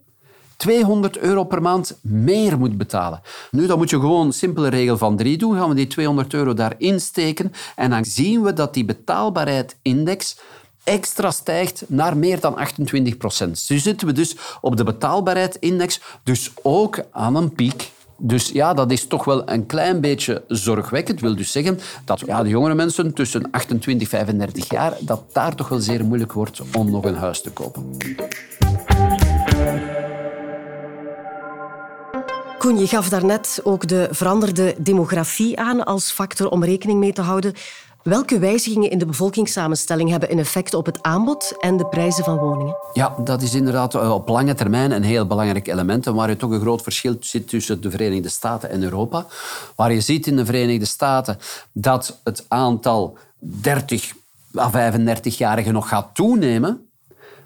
200 0.56 1.18
euro 1.18 1.44
per 1.44 1.62
maand 1.62 1.98
meer 2.02 2.58
moet 2.58 2.76
betalen. 2.76 3.20
Nu, 3.50 3.66
dan 3.66 3.78
moet 3.78 3.90
je 3.90 4.00
gewoon 4.00 4.26
een 4.26 4.32
simpele 4.32 4.68
regel 4.68 4.98
van 4.98 5.16
drie 5.16 5.38
doen. 5.38 5.56
Gaan 5.56 5.68
we 5.68 5.74
die 5.74 5.86
200 5.86 6.34
euro 6.34 6.54
daarin 6.54 7.00
steken 7.00 7.52
en 7.76 7.90
dan 7.90 8.04
zien 8.04 8.42
we 8.42 8.52
dat 8.52 8.74
die 8.74 8.84
betaalbaarheidindex 8.84 10.36
extra 10.84 11.30
stijgt 11.30 11.84
naar 11.86 12.16
meer 12.16 12.40
dan 12.40 12.56
28 12.56 13.16
procent. 13.16 13.64
Nu 13.68 13.78
zitten 13.78 14.06
we 14.06 14.12
dus 14.12 14.36
op 14.60 14.76
de 14.76 14.84
betaalbaarheidindex, 14.84 16.00
dus 16.22 16.50
ook 16.62 17.00
aan 17.10 17.36
een 17.36 17.52
piek. 17.52 17.92
Dus 18.16 18.48
ja, 18.48 18.74
dat 18.74 18.90
is 18.90 19.06
toch 19.06 19.24
wel 19.24 19.50
een 19.50 19.66
klein 19.66 20.00
beetje 20.00 20.42
zorgwekkend. 20.48 21.20
wil 21.20 21.36
dus 21.36 21.52
zeggen 21.52 21.78
dat 22.04 22.22
ja, 22.26 22.42
de 22.42 22.48
jongere 22.48 22.74
mensen 22.74 23.14
tussen 23.14 23.50
28 23.50 24.12
en 24.12 24.18
35 24.18 24.70
jaar, 24.70 24.96
dat 25.00 25.22
daar 25.32 25.54
toch 25.54 25.68
wel 25.68 25.80
zeer 25.80 26.04
moeilijk 26.04 26.32
wordt 26.32 26.60
om 26.76 26.90
nog 26.90 27.04
een 27.04 27.16
huis 27.16 27.40
te 27.40 27.50
kopen. 27.50 27.96
Koen, 32.64 32.78
je 32.78 32.86
gaf 32.86 33.08
daarnet 33.08 33.60
ook 33.62 33.88
de 33.88 34.08
veranderde 34.10 34.74
demografie 34.78 35.58
aan 35.58 35.84
als 35.84 36.10
factor 36.10 36.50
om 36.50 36.64
rekening 36.64 36.98
mee 36.98 37.12
te 37.12 37.20
houden. 37.20 37.52
Welke 38.02 38.38
wijzigingen 38.38 38.90
in 38.90 38.98
de 38.98 39.06
bevolkingssamenstelling 39.06 40.10
hebben 40.10 40.32
een 40.32 40.38
effect 40.38 40.74
op 40.74 40.86
het 40.86 41.02
aanbod 41.02 41.56
en 41.60 41.76
de 41.76 41.86
prijzen 41.86 42.24
van 42.24 42.36
woningen? 42.36 42.76
Ja, 42.92 43.14
dat 43.24 43.42
is 43.42 43.54
inderdaad 43.54 43.94
eh, 43.94 44.12
op 44.14 44.28
lange 44.28 44.54
termijn 44.54 44.90
een 44.90 45.02
heel 45.02 45.26
belangrijk 45.26 45.66
element. 45.66 46.06
En 46.06 46.14
waar 46.14 46.28
je 46.28 46.36
toch 46.36 46.50
een 46.50 46.60
groot 46.60 46.82
verschil 46.82 47.16
zit 47.20 47.48
tussen 47.48 47.80
de 47.80 47.90
Verenigde 47.90 48.28
Staten 48.28 48.70
en 48.70 48.82
Europa. 48.82 49.26
Waar 49.76 49.92
je 49.92 50.00
ziet 50.00 50.26
in 50.26 50.36
de 50.36 50.44
Verenigde 50.44 50.86
Staten 50.86 51.38
dat 51.72 52.20
het 52.22 52.44
aantal 52.48 53.18
30 53.38 54.12
à 54.58 54.70
35-jarigen 54.70 55.72
nog 55.72 55.88
gaat 55.88 56.08
toenemen. 56.12 56.88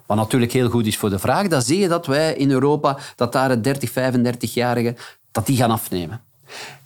Wat 0.09 0.17
natuurlijk 0.17 0.51
heel 0.51 0.69
goed 0.69 0.85
is 0.85 0.97
voor 0.97 1.09
de 1.09 1.19
vraag. 1.19 1.47
Dan 1.47 1.61
zie 1.61 1.79
je 1.79 1.87
dat 1.87 2.05
wij 2.05 2.33
in 2.33 2.51
Europa, 2.51 2.97
dat 3.15 3.31
daar 3.31 3.49
de 3.49 3.61
30, 3.61 3.89
35-jarigen, 3.89 4.97
dat 5.31 5.45
die 5.45 5.57
gaan 5.57 5.71
afnemen. 5.71 6.21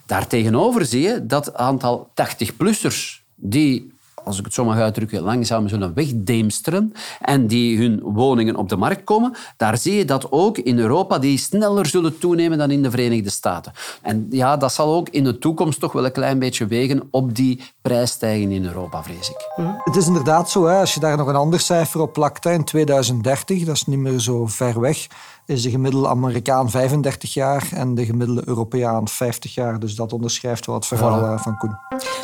Daartegenover 0.05 0.85
zie 0.85 1.01
je 1.01 1.25
dat 1.25 1.53
aantal 1.53 2.09
80-plussers 2.09 3.23
die, 3.35 3.92
als 4.25 4.39
ik 4.39 4.45
het 4.45 4.53
zo 4.53 4.65
mag 4.65 4.77
uitdrukken, 4.77 5.21
langzaam 5.21 5.67
zullen 5.67 5.93
wegdeemsteren 5.93 6.93
en 7.21 7.47
die 7.47 7.77
hun 7.77 7.99
woningen 8.03 8.55
op 8.55 8.69
de 8.69 8.75
markt 8.75 9.03
komen, 9.03 9.33
daar 9.57 9.77
zie 9.77 9.95
je 9.95 10.05
dat 10.05 10.31
ook 10.31 10.57
in 10.57 10.79
Europa 10.79 11.19
die 11.19 11.37
sneller 11.37 11.85
zullen 11.85 12.17
toenemen 12.17 12.57
dan 12.57 12.71
in 12.71 12.83
de 12.83 12.91
Verenigde 12.91 13.29
Staten. 13.29 13.71
En 14.01 14.27
ja, 14.29 14.57
dat 14.57 14.73
zal 14.73 14.93
ook 14.93 15.09
in 15.09 15.23
de 15.23 15.37
toekomst 15.37 15.79
toch 15.79 15.91
wel 15.91 16.05
een 16.05 16.11
klein 16.11 16.39
beetje 16.39 16.65
wegen 16.65 17.07
op 17.11 17.35
die 17.35 17.61
prijsstijging 17.81 18.51
in 18.51 18.65
Europa, 18.65 19.03
vrees 19.03 19.29
ik. 19.29 19.47
Het 19.83 19.95
is 19.95 20.07
inderdaad 20.07 20.49
zo, 20.49 20.65
hè, 20.65 20.79
als 20.79 20.93
je 20.93 20.99
daar 20.99 21.17
nog 21.17 21.27
een 21.27 21.35
ander 21.35 21.59
cijfer 21.59 22.01
op 22.01 22.13
plakt, 22.13 22.45
in 22.45 22.63
2030, 22.63 23.63
dat 23.63 23.75
is 23.75 23.85
niet 23.85 23.99
meer 23.99 24.19
zo 24.19 24.45
ver 24.45 24.79
weg, 24.79 25.07
is 25.45 25.61
de 25.61 25.69
gemiddelde 25.69 26.07
Amerikaan 26.07 26.69
35 26.69 27.33
jaar 27.33 27.69
en 27.73 27.95
de 27.95 28.05
gemiddelde 28.05 28.41
Europeaan 28.45 29.07
50 29.07 29.53
jaar. 29.53 29.79
Dus 29.79 29.95
dat 29.95 30.13
onderschrijft 30.13 30.65
wel 30.65 30.75
het 30.75 30.85
verhaal 30.85 31.19
Voilà. 31.19 31.37
eh, 31.37 31.43
van 31.43 31.57
Koen. 31.57 31.77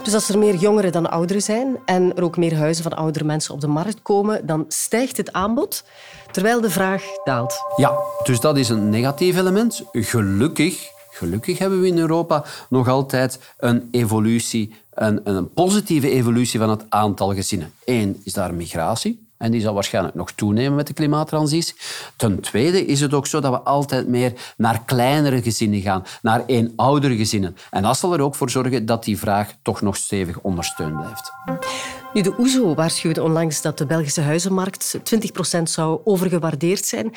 Dus 0.04 0.14
als 0.14 0.30
er 0.30 0.38
meer 0.38 0.56
jongeren 0.56 0.92
dan 0.92 1.10
ouderen 1.10 1.42
zijn 1.42 1.78
en 1.86 2.16
er 2.16 2.24
ook 2.24 2.38
meer 2.38 2.58
huizen 2.58 2.84
van 2.84 2.94
oudere 2.94 3.26
mensen 3.26 3.54
op 3.54 3.62
de 3.62 3.68
markt 3.68 4.02
komen, 4.02 4.46
dan 4.46 4.66
stijgt 4.68 5.18
het 5.18 5.34
aanbod, 5.34 5.84
terwijl 6.32 6.62
de 6.62 6.70
vraag 6.70 7.04
daalt. 7.24 7.54
Ja, 7.76 7.98
dus 8.24 8.40
dat 8.40 8.58
is 8.58 8.70
een 8.70 8.90
negatief 8.90 9.38
element. 9.38 9.84
Gelukkig, 9.92 10.88
gelukkig 11.10 11.58
hebben 11.58 11.82
we 11.82 11.88
in 11.88 11.98
Europa 11.98 12.44
nog 12.70 12.88
altijd 12.88 13.40
een 13.58 13.88
evolutie, 13.92 14.76
een, 14.94 15.20
een 15.24 15.54
positieve 15.54 16.10
evolutie 16.10 16.60
van 16.60 16.70
het 16.70 16.84
aantal 16.90 17.34
gezinnen. 17.34 17.72
Eén 17.86 18.22
is 18.24 18.34
daar 18.34 18.54
migratie. 18.54 19.28
En 19.39 19.51
die 19.51 19.62
zal 19.62 19.74
waarschijnlijk 19.74 20.15
nog 20.15 20.31
toenemen 20.31 20.75
met 20.75 20.88
de 20.88 20.93
klimaattransitie. 20.93 21.75
Ten 22.15 22.39
tweede 22.39 22.86
is 22.86 23.01
het 23.01 23.13
ook 23.13 23.27
zo 23.27 23.39
dat 23.39 23.51
we 23.51 23.60
altijd 23.60 24.08
meer 24.08 24.34
naar 24.58 24.84
kleinere 24.86 25.41
gezinnen 25.41 25.81
gaan, 25.81 26.03
naar 26.22 26.43
eenoudere 26.46 27.15
gezinnen. 27.15 27.55
En 27.69 27.81
dat 27.81 27.98
zal 27.98 28.13
er 28.13 28.22
ook 28.22 28.36
voor 28.36 28.50
zorgen 28.50 28.86
dat 28.86 29.03
die 29.03 29.17
vraag 29.19 29.53
toch 29.62 29.81
nog 29.81 29.96
stevig 29.96 30.39
ondersteund 30.39 30.96
blijft. 30.96 31.31
Nu, 32.13 32.22
de 32.22 32.34
OESO 32.39 32.75
waarschuwde 32.75 33.24
onlangs 33.24 33.62
dat 33.62 33.77
de 33.77 33.86
Belgische 33.86 34.22
huizenmarkt 34.22 35.00
20% 35.58 35.62
zou 35.63 36.01
overgewaardeerd 36.03 36.86
zijn. 36.86 37.13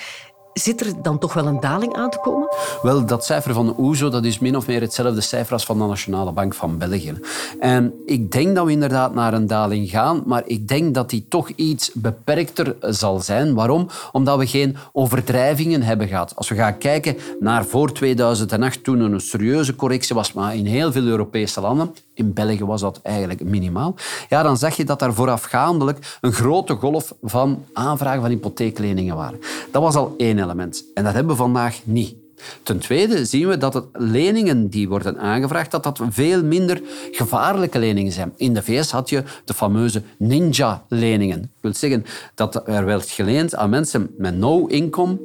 Zit 0.55 0.81
er 0.81 1.03
dan 1.03 1.19
toch 1.19 1.35
wel 1.35 1.47
een 1.47 1.61
daling 1.61 1.95
aan 1.95 2.11
te 2.11 2.19
komen? 2.19 2.49
Wel, 2.83 3.07
dat 3.07 3.25
cijfer 3.25 3.55
van 3.55 3.67
de 3.67 3.75
OESO 3.79 4.09
dat 4.09 4.25
is 4.25 4.39
min 4.39 4.57
of 4.57 4.67
meer 4.67 4.81
hetzelfde 4.81 5.21
cijfer 5.21 5.53
als 5.53 5.65
van 5.65 5.79
de 5.79 5.85
Nationale 5.85 6.33
Bank 6.33 6.55
van 6.55 6.79
België. 6.79 7.15
En 7.61 7.95
ik 8.07 8.33
denk 8.33 8.55
dat 8.57 8.65
we 8.67 8.73
inderdaad 8.73 9.15
naar 9.15 9.35
een 9.35 9.47
daling 9.47 9.91
gaan, 9.91 10.23
maar 10.27 10.43
ik 10.47 10.69
denk 10.69 10.95
dat 10.95 11.11
die 11.11 11.27
toch 11.29 11.49
iets 11.49 11.93
beperkter 11.95 12.77
zal 12.81 13.21
zijn. 13.21 13.55
Waarom? 13.55 13.89
Omdat 14.13 14.39
we 14.39 14.47
geen 14.47 14.77
overdrijvingen 14.93 15.83
hebben 15.83 16.09
gehad. 16.09 16.37
Als 16.37 16.49
we 16.49 16.55
gaan 16.55 16.79
kijken 16.79 17.17
naar 17.41 17.65
voor 17.65 17.93
2008, 17.93 18.85
toen 18.85 19.01
er 19.01 19.13
een 19.13 19.21
serieuze 19.21 19.75
correctie 19.75 20.15
was, 20.15 20.33
maar 20.33 20.57
in 20.57 20.67
heel 20.67 20.93
veel 20.93 21.05
Europese 21.05 21.61
landen, 21.61 21.95
in 22.15 22.33
België 22.33 22.65
was 22.65 22.81
dat 22.81 23.01
eigenlijk 23.03 23.45
minimaal, 23.45 23.95
ja, 24.29 24.43
dan 24.43 24.57
zag 24.57 24.77
je 24.77 24.85
dat 24.85 25.03
er 25.03 25.15
voorafgaandelijk 25.15 26.19
een 26.21 26.33
grote 26.33 26.75
golf 26.75 27.15
van 27.23 27.65
aanvragen 27.73 28.21
van 28.21 28.31
hypotheekleningen 28.31 29.17
waren. 29.17 29.41
Dat 29.71 29.83
was 29.83 29.95
al 29.95 30.15
één 30.17 30.39
element. 30.39 30.85
En 30.95 31.05
dat 31.05 31.13
hebben 31.13 31.33
we 31.33 31.43
vandaag 31.43 31.81
niet. 31.85 32.15
Ten 32.63 32.79
tweede 32.79 33.25
zien 33.25 33.49
we 33.49 33.57
dat 33.57 33.75
het 33.75 33.85
leningen 33.93 34.69
die 34.69 34.89
worden 34.89 35.19
aangevraagd, 35.19 35.71
dat 35.71 35.83
dat 35.83 36.01
veel 36.09 36.45
minder 36.45 36.83
gevaarlijke 37.11 37.79
leningen 37.79 38.13
zijn. 38.13 38.33
In 38.37 38.55
de 38.55 38.63
VS 38.63 38.91
had 38.91 39.09
je 39.09 39.23
de 39.45 39.55
fameuze 39.55 40.03
ninja-leningen. 40.17 41.41
Dat 41.41 41.51
wil 41.61 41.75
zeggen 41.75 42.05
dat 42.35 42.69
er 42.69 42.85
werd 42.85 43.11
geleend 43.11 43.55
aan 43.55 43.71
mensen 43.71 44.11
met 44.19 44.37
no 44.37 44.67
income, 44.67 45.19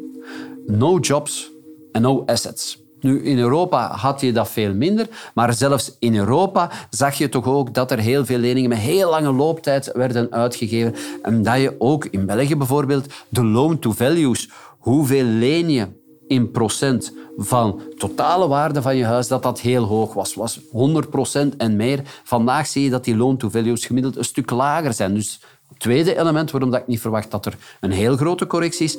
no 0.66 1.00
jobs 1.00 1.52
en 1.92 2.02
no 2.02 2.24
assets. 2.26 2.87
Nu, 3.00 3.24
in 3.24 3.38
Europa 3.38 3.96
had 3.96 4.22
je 4.22 4.32
dat 4.32 4.50
veel 4.50 4.74
minder, 4.74 5.08
maar 5.34 5.54
zelfs 5.54 5.96
in 6.00 6.16
Europa 6.16 6.72
zag 6.90 7.18
je 7.18 7.30
toch 7.30 7.46
ook 7.46 7.74
dat 7.74 7.92
er 7.92 8.00
heel 8.00 8.26
veel 8.26 8.38
leningen 8.38 8.70
met 8.70 8.78
heel 8.78 9.10
lange 9.10 9.32
looptijd 9.32 9.92
werden 9.94 10.32
uitgegeven. 10.32 10.96
En 11.22 11.44
dat 11.44 11.62
je 11.62 11.76
ook 11.78 12.06
in 12.06 12.26
België 12.26 12.56
bijvoorbeeld 12.56 13.06
de 13.30 13.44
loan-to-values, 13.44 14.50
hoeveel 14.78 15.24
leen 15.24 15.70
je 15.70 15.88
in 16.28 16.52
procent 16.52 17.14
van 17.38 17.82
totale 17.98 18.48
waarde 18.48 18.82
van 18.82 18.96
je 18.96 19.06
huis, 19.06 19.28
dat 19.28 19.44
dat 19.44 19.60
heel 19.60 19.84
hoog 19.84 20.14
was. 20.14 20.34
was 20.34 20.60
100 20.72 21.10
procent 21.10 21.56
en 21.56 21.76
meer. 21.76 22.02
Vandaag 22.24 22.68
zie 22.68 22.84
je 22.84 22.90
dat 22.90 23.04
die 23.04 23.18
loan-to-values 23.18 23.86
gemiddeld 23.86 24.18
een 24.18 24.24
stuk 24.24 24.52
lager 24.52 24.94
zijn. 24.94 25.14
Dus 25.14 25.40
Tweede 25.78 26.18
element 26.18 26.52
waarom 26.52 26.74
ik 26.74 26.88
niet 26.88 27.02
verwacht 27.02 27.32
dat 27.32 27.46
er 27.46 27.58
een 27.80 27.92
heel 27.92 28.18
grote 28.18 28.48
correctie 28.48 28.86
is. 28.86 28.98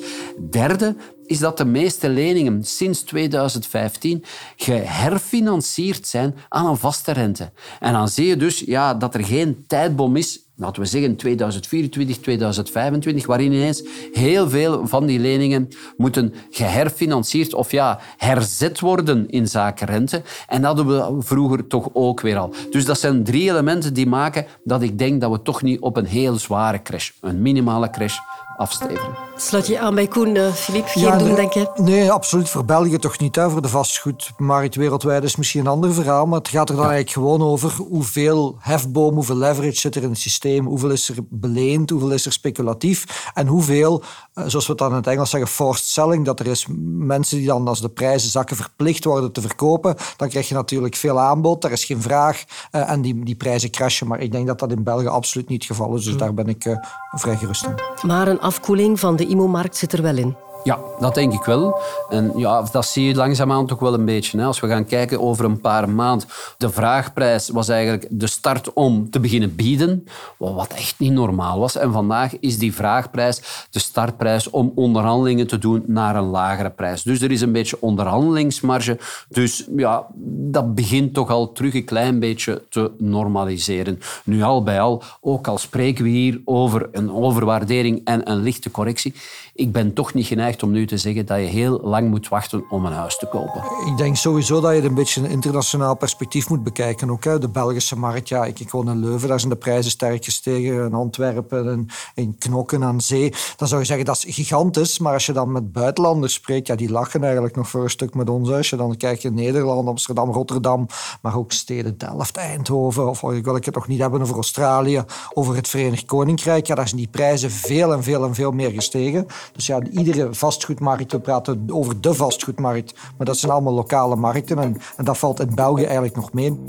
Derde 0.49 0.95
is 1.25 1.39
dat 1.39 1.57
de 1.57 1.65
meeste 1.65 2.09
leningen 2.09 2.63
sinds 2.63 3.01
2015 3.01 4.23
geherfinancierd 4.55 6.07
zijn 6.07 6.35
aan 6.49 6.65
een 6.65 6.77
vaste 6.77 7.11
rente. 7.11 7.51
En 7.79 7.93
dan 7.93 8.09
zie 8.09 8.27
je 8.27 8.37
dus 8.37 8.59
ja, 8.59 8.93
dat 8.93 9.15
er 9.15 9.23
geen 9.23 9.63
tijdbom 9.67 10.15
is 10.15 10.48
laten 10.59 10.81
we 10.81 10.87
zeggen 10.87 11.15
2024, 11.15 12.17
2025, 12.17 13.25
waarin 13.25 13.51
ineens 13.51 13.83
heel 14.13 14.49
veel 14.49 14.87
van 14.87 15.05
die 15.05 15.19
leningen 15.19 15.67
moeten 15.97 16.33
geherfinancierd 16.49 17.53
of 17.53 17.71
ja, 17.71 17.99
herzet 18.17 18.79
worden 18.79 19.29
in 19.29 19.47
zaken 19.47 19.87
rente. 19.87 20.21
En 20.47 20.61
dat 20.61 20.75
hadden 20.75 21.15
we 21.15 21.23
vroeger 21.23 21.67
toch 21.67 21.89
ook 21.93 22.21
weer 22.21 22.37
al. 22.37 22.53
Dus 22.69 22.85
dat 22.85 22.99
zijn 22.99 23.23
drie 23.23 23.49
elementen 23.49 23.93
die 23.93 24.07
maken 24.07 24.45
dat 24.63 24.81
ik 24.81 24.97
denk 24.97 25.21
dat 25.21 25.31
we 25.31 25.41
toch 25.41 25.61
niet 25.61 25.79
op 25.79 25.97
een 25.97 26.05
heel 26.05 26.35
zware 26.35 26.81
crash, 26.81 27.11
een 27.21 27.41
minimale 27.41 27.89
crash, 27.89 28.17
afstevenen. 28.59 29.17
Sluit 29.35 29.67
je 29.67 29.79
aan 29.79 29.95
bij 29.95 30.07
Koen, 30.07 30.35
uh, 30.35 30.53
Geen 30.53 30.83
ja, 30.93 31.17
doen, 31.17 31.35
denk 31.35 31.53
je? 31.53 31.71
Nee, 31.75 32.11
absoluut. 32.11 32.49
Voor 32.49 32.65
België 32.65 32.97
toch 32.97 33.19
niet. 33.19 33.35
Hè. 33.35 33.49
Voor 33.49 33.61
de 33.61 33.67
vastgoedmarkt 33.67 34.75
wereldwijd 34.75 35.23
is 35.23 35.35
misschien 35.35 35.59
een 35.59 35.67
ander 35.67 35.93
verhaal. 35.93 36.25
Maar 36.25 36.39
het 36.39 36.47
gaat 36.47 36.69
er 36.69 36.75
dan 36.75 36.85
eigenlijk 36.89 37.13
gewoon 37.13 37.41
over 37.41 37.71
hoeveel 37.87 38.57
hefboom, 38.59 39.13
hoeveel 39.13 39.35
leverage 39.35 39.79
zit 39.79 39.95
er 39.95 40.03
in 40.03 40.09
het 40.09 40.19
systeem. 40.19 40.65
Hoeveel 40.65 40.89
is 40.89 41.09
er 41.09 41.15
beleend, 41.29 41.89
hoeveel 41.89 42.11
is 42.11 42.25
er 42.25 42.31
speculatief. 42.31 43.31
En 43.33 43.47
hoeveel, 43.47 44.03
eh, 44.33 44.43
zoals 44.47 44.65
we 44.65 44.71
het 44.71 44.81
dan 44.81 44.89
in 44.89 44.95
het 44.95 45.07
Engels 45.07 45.29
zeggen, 45.29 45.49
forced 45.49 45.87
selling. 45.87 46.25
Dat 46.25 46.39
er 46.39 46.47
is 46.47 46.65
mensen 46.87 47.37
die 47.37 47.47
dan 47.47 47.67
als 47.67 47.81
de 47.81 47.89
prijzen 47.89 48.29
zakken 48.29 48.55
verplicht 48.55 49.03
worden 49.03 49.31
te 49.31 49.41
verkopen. 49.41 49.95
Dan 50.17 50.29
krijg 50.29 50.47
je 50.47 50.53
natuurlijk 50.53 50.95
veel 50.95 51.19
aanbod. 51.19 51.63
Er 51.63 51.71
is 51.71 51.85
geen 51.85 52.01
vraag. 52.01 52.43
Uh, 52.71 52.89
en 52.89 53.01
die, 53.01 53.23
die 53.23 53.35
prijzen 53.35 53.71
crashen. 53.71 54.07
Maar 54.07 54.19
ik 54.19 54.31
denk 54.31 54.47
dat 54.47 54.59
dat 54.59 54.71
in 54.71 54.83
België 54.83 55.07
absoluut 55.07 55.49
niet 55.49 55.67
het 55.67 55.77
geval 55.77 55.95
is. 55.95 56.03
Dus 56.03 56.13
hm. 56.13 56.19
daar 56.19 56.33
ben 56.33 56.47
ik 56.47 56.65
uh, 56.65 56.77
vrij 57.11 57.37
gerust 57.37 57.65
in. 57.65 58.07
Maar 58.07 58.27
een 58.27 58.39
afkoeling 58.49 58.99
van 58.99 59.15
de 59.15 59.25
IMO-markt 59.25 59.75
zit 59.75 59.93
er 59.93 60.01
wel 60.01 60.17
in. 60.17 60.35
Ja, 60.63 60.79
dat 60.99 61.15
denk 61.15 61.33
ik 61.33 61.43
wel. 61.43 61.79
En 62.09 62.31
ja, 62.35 62.61
dat 62.71 62.85
zie 62.85 63.05
je 63.05 63.15
langzaamaan 63.15 63.67
toch 63.67 63.79
wel 63.79 63.93
een 63.93 64.05
beetje. 64.05 64.37
Hè. 64.37 64.45
Als 64.45 64.59
we 64.59 64.67
gaan 64.67 64.85
kijken 64.85 65.21
over 65.21 65.45
een 65.45 65.61
paar 65.61 65.89
maanden. 65.89 66.27
De 66.57 66.69
vraagprijs 66.69 67.49
was 67.49 67.69
eigenlijk 67.69 68.07
de 68.09 68.27
start 68.27 68.73
om 68.73 69.09
te 69.09 69.19
beginnen 69.19 69.55
bieden, 69.55 70.07
wat 70.37 70.73
echt 70.73 70.99
niet 70.99 71.11
normaal 71.11 71.59
was. 71.59 71.75
En 71.75 71.91
vandaag 71.91 72.39
is 72.39 72.57
die 72.57 72.73
vraagprijs 72.73 73.67
de 73.71 73.79
startprijs 73.79 74.49
om 74.49 74.71
onderhandelingen 74.75 75.47
te 75.47 75.57
doen 75.57 75.83
naar 75.87 76.15
een 76.15 76.29
lagere 76.29 76.69
prijs. 76.69 77.03
Dus 77.03 77.21
er 77.21 77.31
is 77.31 77.41
een 77.41 77.51
beetje 77.51 77.81
onderhandelingsmarge. 77.81 78.97
Dus 79.29 79.67
ja, 79.75 80.05
dat 80.51 80.75
begint 80.75 81.13
toch 81.13 81.29
al 81.29 81.51
terug 81.51 81.73
een 81.73 81.85
klein 81.85 82.19
beetje 82.19 82.63
te 82.69 82.91
normaliseren. 82.97 83.99
Nu 84.23 84.41
al 84.41 84.63
bij 84.63 84.81
al, 84.81 85.03
ook 85.21 85.47
al 85.47 85.57
spreken 85.57 86.03
we 86.03 86.09
hier 86.09 86.41
over 86.45 86.89
een 86.91 87.11
overwaardering 87.11 88.01
en 88.03 88.31
een 88.31 88.41
lichte 88.41 88.71
correctie, 88.71 89.13
ik 89.53 89.71
ben 89.71 89.93
toch 89.93 90.13
niet 90.13 90.25
geneigd 90.25 90.48
om 90.57 90.71
nu 90.71 90.87
te 90.87 90.97
zeggen 90.97 91.25
dat 91.25 91.37
je 91.37 91.43
heel 91.43 91.79
lang 91.83 92.09
moet 92.09 92.27
wachten 92.27 92.63
om 92.69 92.85
een 92.85 92.93
huis 92.93 93.17
te 93.17 93.25
kopen. 93.25 93.63
Ik 93.85 93.97
denk 93.97 94.15
sowieso 94.15 94.61
dat 94.61 94.69
je 94.69 94.75
het 94.75 94.85
een 94.85 94.93
beetje 94.93 95.21
een 95.21 95.29
internationaal 95.29 95.95
perspectief 95.95 96.49
moet 96.49 96.63
bekijken. 96.63 97.09
Ook, 97.09 97.23
hè. 97.23 97.39
De 97.39 97.49
Belgische 97.49 97.97
markt, 97.97 98.29
ja, 98.29 98.45
ik, 98.45 98.59
ik 98.59 98.69
woon 98.69 98.89
in 98.89 98.99
Leuven, 98.99 99.27
daar 99.27 99.39
zijn 99.39 99.51
de 99.51 99.57
prijzen 99.57 99.91
sterk 99.91 100.25
gestegen. 100.25 100.85
In 100.85 100.93
Antwerpen, 100.93 101.67
in, 101.67 101.89
in 102.15 102.35
Knokken 102.37 102.83
aan 102.83 103.01
zee. 103.01 103.33
Dan 103.55 103.67
zou 103.67 103.79
je 103.81 103.87
zeggen 103.87 104.05
dat 104.05 104.23
is 104.25 104.35
gigantisch. 104.35 104.99
Maar 104.99 105.13
als 105.13 105.25
je 105.25 105.33
dan 105.33 105.51
met 105.51 105.71
buitenlanders 105.71 106.33
spreekt, 106.33 106.67
ja, 106.67 106.75
die 106.75 106.91
lachen 106.91 107.23
eigenlijk 107.23 107.55
nog 107.55 107.69
voor 107.69 107.83
een 107.83 107.89
stuk 107.89 108.13
met 108.13 108.29
ons. 108.29 108.49
Als 108.49 108.69
je 108.69 108.75
dan 108.75 108.97
kijkt 108.97 109.23
in 109.23 109.33
Nederland, 109.33 109.87
Amsterdam, 109.87 110.31
Rotterdam, 110.31 110.87
maar 111.21 111.37
ook 111.37 111.51
steden 111.51 111.97
Delft, 111.97 112.37
Eindhoven, 112.37 113.09
of 113.09 113.23
ik 113.23 113.45
wil 113.45 113.55
ik 113.55 113.65
het 113.65 113.75
nog 113.75 113.87
niet 113.87 113.99
hebben 113.99 114.21
over 114.21 114.35
Australië, 114.35 115.03
over 115.33 115.55
het 115.55 115.67
Verenigd 115.67 116.05
Koninkrijk, 116.05 116.67
ja, 116.67 116.75
daar 116.75 116.87
zijn 116.87 116.99
die 116.99 117.09
prijzen 117.09 117.51
veel 117.51 117.93
en 117.93 118.03
veel 118.03 118.23
en 118.25 118.35
veel 118.35 118.51
meer 118.51 118.71
gestegen. 118.71 119.25
Dus 119.53 119.65
ja, 119.65 119.81
iedere 119.91 120.33
vastgoedmarkt, 120.39 121.11
we 121.11 121.19
praten 121.19 121.65
over 121.69 122.01
de 122.01 122.13
vastgoedmarkt, 122.13 122.93
maar 123.17 123.25
dat 123.25 123.37
zijn 123.37 123.51
allemaal 123.51 123.73
lokale 123.73 124.15
markten 124.15 124.59
en, 124.59 124.77
en 124.97 125.05
dat 125.05 125.17
valt 125.17 125.39
in 125.39 125.55
België 125.55 125.83
eigenlijk 125.83 126.15
nog 126.15 126.33
mee. 126.33 126.59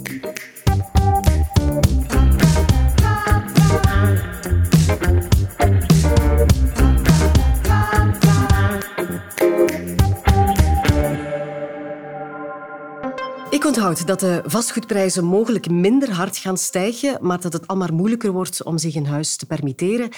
Ik 13.51 13.65
onthoud 13.65 14.07
dat 14.07 14.21
de 14.21 14.43
vastgoedprijzen 14.47 15.25
mogelijk 15.25 15.71
minder 15.71 16.13
hard 16.13 16.37
gaan 16.37 16.57
stijgen, 16.59 17.19
maar 17.21 17.41
dat 17.41 17.53
het 17.53 17.67
al 17.67 17.87
moeilijker 17.93 18.33
wordt 18.33 18.63
om 18.63 18.79
zich 18.79 18.95
een 18.95 19.07
huis 19.07 19.37
te 19.37 19.47
permitteren. 19.47 20.11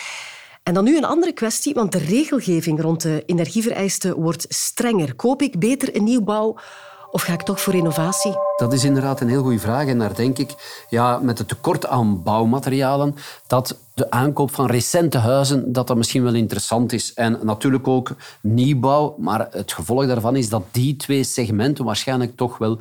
En 0.63 0.75
dan 0.75 0.85
nu 0.85 0.97
een 0.97 1.05
andere 1.05 1.33
kwestie, 1.33 1.75
want 1.75 1.93
de 1.93 1.99
regelgeving 1.99 2.81
rond 2.81 3.03
de 3.03 3.23
energievereisten 3.27 4.21
wordt 4.21 4.47
strenger. 4.49 5.15
Koop 5.15 5.43
ik 5.43 5.59
beter 5.59 5.97
een 5.97 6.05
nieuwbouw 6.05 6.57
of 7.13 7.23
ga 7.23 7.33
ik 7.33 7.43
toch 7.43 7.61
voor 7.61 7.75
innovatie? 7.75 8.33
Dat 8.57 8.73
is 8.73 8.85
inderdaad 8.85 9.21
een 9.21 9.29
heel 9.29 9.43
goede 9.43 9.59
vraag. 9.59 9.87
En 9.87 9.99
daar 9.99 10.15
denk 10.15 10.39
ik, 10.39 10.55
ja, 10.89 11.19
met 11.19 11.39
het 11.39 11.49
tekort 11.49 11.87
aan 11.87 12.23
bouwmaterialen, 12.23 13.15
dat 13.47 13.79
de 13.95 14.11
aankoop 14.11 14.55
van 14.55 14.67
recente 14.67 15.19
huizen, 15.19 15.73
dat 15.73 15.87
dat 15.87 15.97
misschien 15.97 16.23
wel 16.23 16.35
interessant 16.35 16.93
is. 16.93 17.15
En 17.15 17.39
natuurlijk 17.43 17.89
ook 17.89 18.11
nieuwbouw. 18.41 19.15
Maar 19.19 19.49
het 19.51 19.73
gevolg 19.73 20.07
daarvan 20.07 20.37
is 20.37 20.49
dat 20.49 20.63
die 20.71 20.97
twee 20.97 21.25
segmenten 21.25 21.85
waarschijnlijk 21.85 22.37
toch 22.37 22.59
wel 22.59 22.79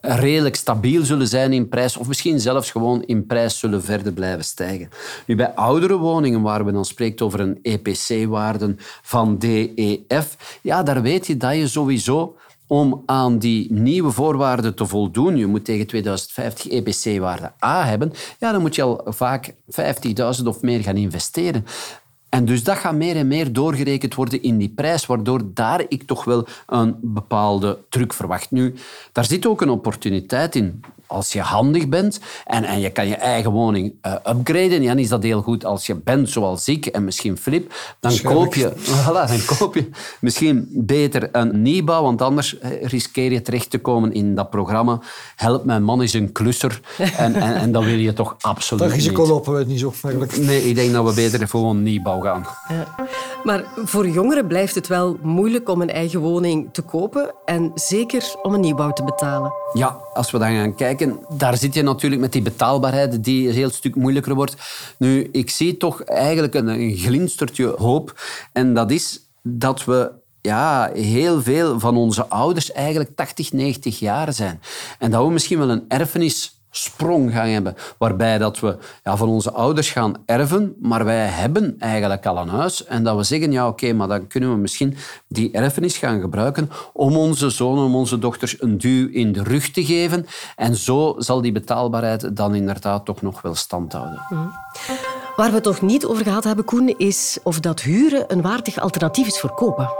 redelijk 0.00 0.56
stabiel 0.56 1.04
zullen 1.04 1.28
zijn 1.28 1.52
in 1.52 1.68
prijs, 1.68 1.96
of 1.96 2.08
misschien 2.08 2.40
zelfs 2.40 2.70
gewoon 2.70 3.02
in 3.04 3.26
prijs 3.26 3.58
zullen 3.58 3.82
verder 3.82 4.12
blijven 4.12 4.44
stijgen. 4.44 4.88
Nu, 5.26 5.36
bij 5.36 5.54
oudere 5.54 5.96
woningen, 5.96 6.42
waar 6.42 6.64
we 6.64 6.72
dan 6.72 6.84
spreekt 6.84 7.22
over 7.22 7.40
een 7.40 7.58
EPC-waarde 7.62 8.74
van 9.02 9.38
DEF, 9.38 10.58
ja, 10.62 10.82
daar 10.82 11.02
weet 11.02 11.26
je 11.26 11.36
dat 11.36 11.54
je 11.54 11.68
sowieso 11.68 12.36
om 12.66 13.02
aan 13.06 13.38
die 13.38 13.72
nieuwe 13.72 14.10
voorwaarden 14.10 14.74
te 14.74 14.86
voldoen, 14.86 15.36
je 15.36 15.46
moet 15.46 15.64
tegen 15.64 15.86
2050 15.86 16.70
EPC-waarde 16.70 17.52
A 17.64 17.84
hebben, 17.84 18.12
ja, 18.38 18.52
dan 18.52 18.60
moet 18.60 18.74
je 18.74 18.82
al 18.82 19.00
vaak 19.04 19.54
50.000 20.40 20.44
of 20.44 20.60
meer 20.60 20.82
gaan 20.82 20.96
investeren. 20.96 21.64
En 22.28 22.44
dus 22.44 22.64
dat 22.64 22.76
gaat 22.76 22.94
meer 22.94 23.16
en 23.16 23.28
meer 23.28 23.52
doorgerekend 23.52 24.14
worden 24.14 24.42
in 24.42 24.58
die 24.58 24.68
prijs, 24.68 25.06
waardoor 25.06 25.40
daar 25.54 25.84
ik 25.88 26.02
toch 26.02 26.24
wel 26.24 26.46
een 26.66 26.96
bepaalde 27.00 27.78
truc 27.88 28.12
verwacht. 28.12 28.50
Nu, 28.50 28.74
daar 29.12 29.24
zit 29.24 29.46
ook 29.46 29.60
een 29.60 29.70
opportuniteit 29.70 30.56
in. 30.56 30.80
Als 31.06 31.32
je 31.32 31.40
handig 31.40 31.88
bent 31.88 32.20
en, 32.46 32.64
en 32.64 32.80
je 32.80 32.90
kan 32.90 33.08
je 33.08 33.14
eigen 33.14 33.50
woning 33.50 33.94
uh, 34.06 34.12
upgraden, 34.12 34.84
dan 34.84 34.98
is 34.98 35.08
dat 35.08 35.22
heel 35.22 35.42
goed. 35.42 35.64
Als 35.64 35.86
je 35.86 35.94
bent 35.94 36.30
zoals 36.30 36.68
ik 36.68 36.86
en 36.86 37.04
misschien 37.04 37.38
Flip, 37.38 37.72
dan 38.00 38.20
koop, 38.22 38.54
je, 38.54 38.72
voilà, 39.04 39.28
dan 39.28 39.56
koop 39.58 39.74
je 39.74 39.88
misschien 40.20 40.68
beter 40.70 41.28
een 41.32 41.62
nieuwbouw, 41.62 42.02
want 42.02 42.22
anders 42.22 42.56
riskeer 42.82 43.32
je 43.32 43.42
terecht 43.42 43.70
te 43.70 43.78
komen 43.78 44.12
in 44.12 44.34
dat 44.34 44.50
programma 44.50 45.00
Help, 45.36 45.64
mijn 45.64 45.82
man 45.82 46.02
is 46.02 46.12
een 46.12 46.32
klusser. 46.32 46.80
En, 47.16 47.34
en, 47.34 47.54
en 47.54 47.72
dat 47.72 47.84
wil 47.84 47.98
je 47.98 48.12
toch 48.12 48.36
absoluut 48.40 48.82
dat 48.82 48.92
niet. 48.92 49.04
Dat 49.04 49.14
risico 49.14 49.34
lopen 49.34 49.54
we 49.54 49.64
niet 49.64 49.80
zo 49.80 49.92
makkelijk. 50.02 50.38
Nee, 50.38 50.62
ik 50.68 50.74
denk 50.74 50.92
dat 50.92 51.04
we 51.04 51.14
beter 51.14 51.48
gewoon 51.48 51.82
nieuwbouw 51.82 52.20
gaan. 52.20 52.46
Ja. 52.68 52.94
Maar 53.44 53.64
voor 53.84 54.08
jongeren 54.08 54.46
blijft 54.46 54.74
het 54.74 54.86
wel 54.86 55.18
moeilijk 55.22 55.68
om 55.68 55.80
een 55.80 55.90
eigen 55.90 56.20
woning 56.20 56.68
te 56.72 56.82
kopen 56.82 57.34
en 57.44 57.70
zeker 57.74 58.34
om 58.42 58.54
een 58.54 58.60
nieuwbouw 58.60 58.90
te 58.90 59.04
betalen. 59.04 59.52
Ja, 59.72 59.98
als 60.12 60.30
we 60.30 60.38
dan 60.38 60.48
gaan 60.48 60.74
kijken, 60.74 60.93
daar 61.36 61.56
zit 61.56 61.74
je 61.74 61.82
natuurlijk 61.82 62.20
met 62.20 62.32
die 62.32 62.42
betaalbaarheid 62.42 63.24
die 63.24 63.48
een 63.48 63.54
heel 63.54 63.70
stuk 63.70 63.94
moeilijker 63.94 64.34
wordt. 64.34 64.56
Nu, 64.98 65.28
ik 65.32 65.50
zie 65.50 65.76
toch 65.76 66.02
eigenlijk 66.02 66.54
een, 66.54 66.68
een 66.68 66.96
glinstertje 66.96 67.74
hoop. 67.78 68.22
En 68.52 68.74
dat 68.74 68.90
is 68.90 69.20
dat 69.42 69.84
we 69.84 70.10
ja, 70.40 70.90
heel 70.94 71.42
veel 71.42 71.80
van 71.80 71.96
onze 71.96 72.26
ouders 72.26 72.72
eigenlijk 72.72 73.16
80, 73.16 73.52
90 73.52 73.98
jaar 73.98 74.32
zijn. 74.32 74.60
En 74.98 75.10
dat 75.10 75.26
we 75.26 75.32
misschien 75.32 75.58
wel 75.58 75.70
een 75.70 75.84
erfenis 75.88 76.53
sprong 76.76 77.32
gaan 77.32 77.48
hebben, 77.48 77.76
waarbij 77.98 78.38
dat 78.38 78.60
we 78.60 78.76
ja, 79.02 79.16
van 79.16 79.28
onze 79.28 79.52
ouders 79.52 79.90
gaan 79.90 80.14
erven, 80.26 80.74
maar 80.80 81.04
wij 81.04 81.26
hebben 81.26 81.76
eigenlijk 81.78 82.26
al 82.26 82.38
een 82.38 82.48
huis 82.48 82.84
en 82.84 83.04
dat 83.04 83.16
we 83.16 83.22
zeggen, 83.22 83.52
ja 83.52 83.68
oké, 83.68 83.92
maar 83.92 84.08
dan 84.08 84.26
kunnen 84.26 84.50
we 84.50 84.56
misschien 84.56 84.96
die 85.28 85.50
erfenis 85.52 85.96
gaan 85.96 86.20
gebruiken 86.20 86.70
om 86.92 87.16
onze 87.16 87.50
zonen, 87.50 87.84
om 87.84 87.94
onze 87.94 88.18
dochters 88.18 88.62
een 88.62 88.78
duw 88.78 89.08
in 89.08 89.32
de 89.32 89.42
rug 89.42 89.70
te 89.70 89.84
geven 89.84 90.26
en 90.56 90.76
zo 90.76 91.14
zal 91.18 91.40
die 91.40 91.52
betaalbaarheid 91.52 92.36
dan 92.36 92.54
inderdaad 92.54 93.04
toch 93.04 93.22
nog 93.22 93.42
wel 93.42 93.54
stand 93.54 93.92
houden. 93.92 94.26
Mhm. 94.28 94.42
Waar 95.36 95.48
we 95.48 95.54
het 95.54 95.64
nog 95.64 95.80
niet 95.80 96.06
over 96.06 96.24
gehad 96.24 96.44
hebben, 96.44 96.64
Koen, 96.64 96.94
is 96.98 97.38
of 97.42 97.60
dat 97.60 97.80
huren 97.80 98.24
een 98.32 98.42
waardig 98.42 98.78
alternatief 98.78 99.26
is 99.26 99.40
voor 99.40 99.54
kopen. 99.54 99.90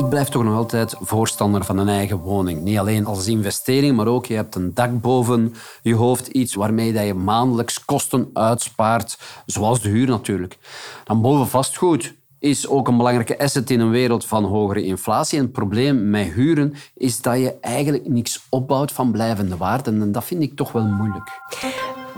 Ik 0.00 0.08
blijf 0.08 0.28
toch 0.28 0.44
nog 0.44 0.56
altijd 0.56 0.94
voorstander 1.00 1.64
van 1.64 1.78
een 1.78 1.88
eigen 1.88 2.16
woning. 2.16 2.62
Niet 2.62 2.78
alleen 2.78 3.06
als 3.06 3.26
investering, 3.26 3.96
maar 3.96 4.06
ook 4.06 4.26
je 4.26 4.34
hebt 4.34 4.54
een 4.54 4.74
dak 4.74 5.00
boven 5.00 5.54
je 5.82 5.94
hoofd. 5.94 6.26
Iets 6.26 6.54
waarmee 6.54 6.92
je 6.92 7.14
maandelijks 7.14 7.84
kosten 7.84 8.30
uitspaart, 8.32 9.18
zoals 9.46 9.80
de 9.80 9.88
huur 9.88 10.06
natuurlijk. 10.06 10.58
Dan 11.04 11.20
boven 11.20 11.48
vastgoed 11.48 12.14
is 12.38 12.68
ook 12.68 12.88
een 12.88 12.96
belangrijke 12.96 13.38
asset 13.38 13.70
in 13.70 13.80
een 13.80 13.90
wereld 13.90 14.26
van 14.26 14.44
hogere 14.44 14.84
inflatie. 14.84 15.38
En 15.38 15.44
het 15.44 15.52
probleem 15.52 16.10
met 16.10 16.32
huren 16.32 16.74
is 16.94 17.20
dat 17.20 17.38
je 17.38 17.54
eigenlijk 17.60 18.08
niks 18.08 18.46
opbouwt 18.48 18.92
van 18.92 19.12
blijvende 19.12 19.56
waarde. 19.56 19.90
En 19.90 20.12
dat 20.12 20.24
vind 20.24 20.42
ik 20.42 20.56
toch 20.56 20.72
wel 20.72 20.84
moeilijk. 20.84 21.28